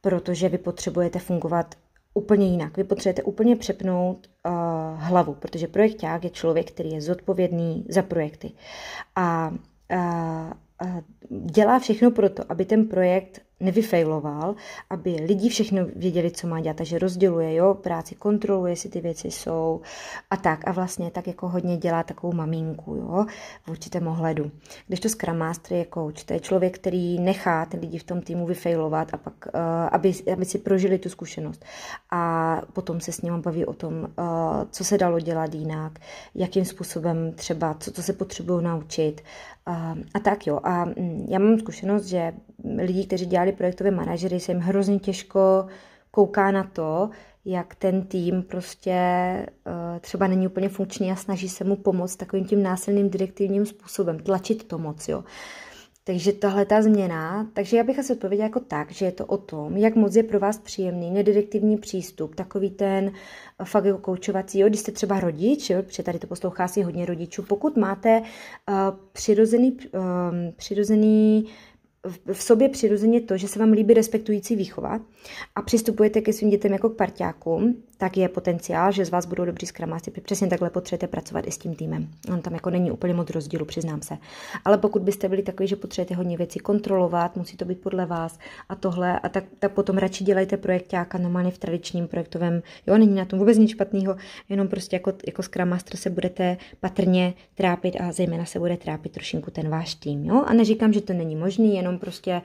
[0.00, 1.74] protože vy potřebujete fungovat
[2.14, 2.76] úplně jinak.
[2.76, 4.52] Vy potřebujete úplně přepnout uh,
[4.96, 8.52] hlavu, protože projekták je člověk, který je zodpovědný za projekty.
[9.16, 9.52] A
[11.30, 14.54] dělá všechno pro to, aby ten projekt nevyfailoval,
[14.90, 19.30] aby lidi všechno věděli, co má dělat, takže rozděluje, jo, práci kontroluje, jestli ty věci
[19.30, 19.80] jsou
[20.30, 20.68] a tak.
[20.68, 23.26] A vlastně tak jako hodně dělá takovou maminku, jo,
[23.62, 24.50] v určitém ohledu.
[24.88, 28.20] Když to Scrum Master je coach, to je člověk, který nechá ty lidi v tom
[28.20, 29.60] týmu vyfailovat a pak, uh,
[29.90, 31.64] aby, aby si prožili tu zkušenost.
[32.10, 34.06] A potom se s ním baví o tom, uh,
[34.70, 35.98] co se dalo dělat jinak,
[36.34, 39.22] jakým způsobem třeba, co, co se potřebují naučit,
[39.66, 40.60] a, a tak jo.
[40.64, 42.32] A mm, já mám zkušenost, že
[42.78, 45.66] lidi, kteří dělali projektové manažery, se jim hrozně těžko
[46.10, 47.10] kouká na to,
[47.44, 48.96] jak ten tým prostě
[49.66, 54.18] uh, třeba není úplně funkční a snaží se mu pomoct takovým tím násilným direktivním způsobem,
[54.18, 55.24] tlačit to moc, jo.
[56.04, 59.36] Takže tahle ta změna, takže já bych asi odpověděla jako tak, že je to o
[59.36, 63.12] tom, jak moc je pro vás příjemný nedirektivní přístup, takový ten
[63.58, 66.82] eh, fakt jako koučovací, jo, když jste třeba rodič, jo, protože tady to poslouchá si
[66.82, 68.76] hodně rodičů, pokud máte uh,
[69.12, 71.46] přirozený, um, přirozený
[72.32, 75.00] v sobě přirozeně to, že se vám líbí respektující výchova
[75.54, 79.44] a přistupujete ke svým dětem jako k parťákům, tak je potenciál, že z vás budou
[79.44, 80.10] dobří skramáci.
[80.10, 82.08] Přesně takhle potřebujete pracovat i s tím týmem.
[82.32, 84.18] On tam jako není úplně moc rozdílu, přiznám se.
[84.64, 88.38] Ale pokud byste byli takový, že potřebujete hodně věcí kontrolovat, musí to být podle vás
[88.68, 92.62] a tohle, a tak, tak potom radši dělejte projektáka normálně v tradičním projektovém.
[92.86, 94.16] Jo, není na tom vůbec nic špatného,
[94.48, 99.50] jenom prostě jako, jako Scrum se budete patrně trápit a zejména se bude trápit trošinku
[99.50, 100.24] ten váš tým.
[100.24, 100.44] Jo?
[100.46, 102.42] A neříkám, že to není možný, jenom prostě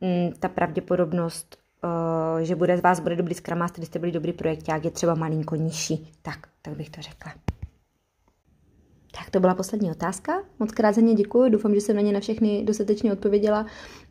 [0.00, 4.32] mm, ta pravděpodobnost, uh, že bude z vás bude dobrý Scrum Master, jste byli dobrý
[4.32, 6.12] projekták, je třeba malinko nižší.
[6.22, 7.32] Tak, tak bych to řekla.
[9.12, 10.42] Tak to byla poslední otázka.
[10.58, 11.50] Moc krát za ně děkuji.
[11.50, 13.66] Doufám, že jsem na ně na všechny dostatečně odpověděla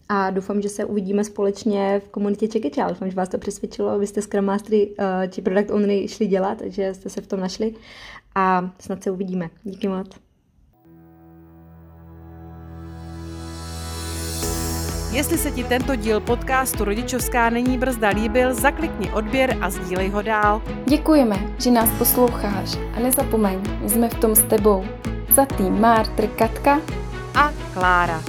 [0.09, 4.07] a doufám, že se uvidíme společně v komunitě Já Doufám, že vás to přesvědčilo, vy
[4.07, 4.95] jste Scrum Mastery uh,
[5.29, 7.75] či Product Ownery šli dělat, takže jste se v tom našli
[8.35, 9.49] a snad se uvidíme.
[9.63, 10.26] Díky moc.
[15.17, 20.21] Jestli se ti tento díl podcastu Rodičovská není brzda líbil, zaklikni odběr a sdílej ho
[20.21, 20.61] dál.
[20.85, 24.85] Děkujeme, že nás posloucháš a nezapomeň, jsme v tom s tebou.
[25.31, 26.81] Za tým Mártr Katka
[27.35, 28.23] a Klára.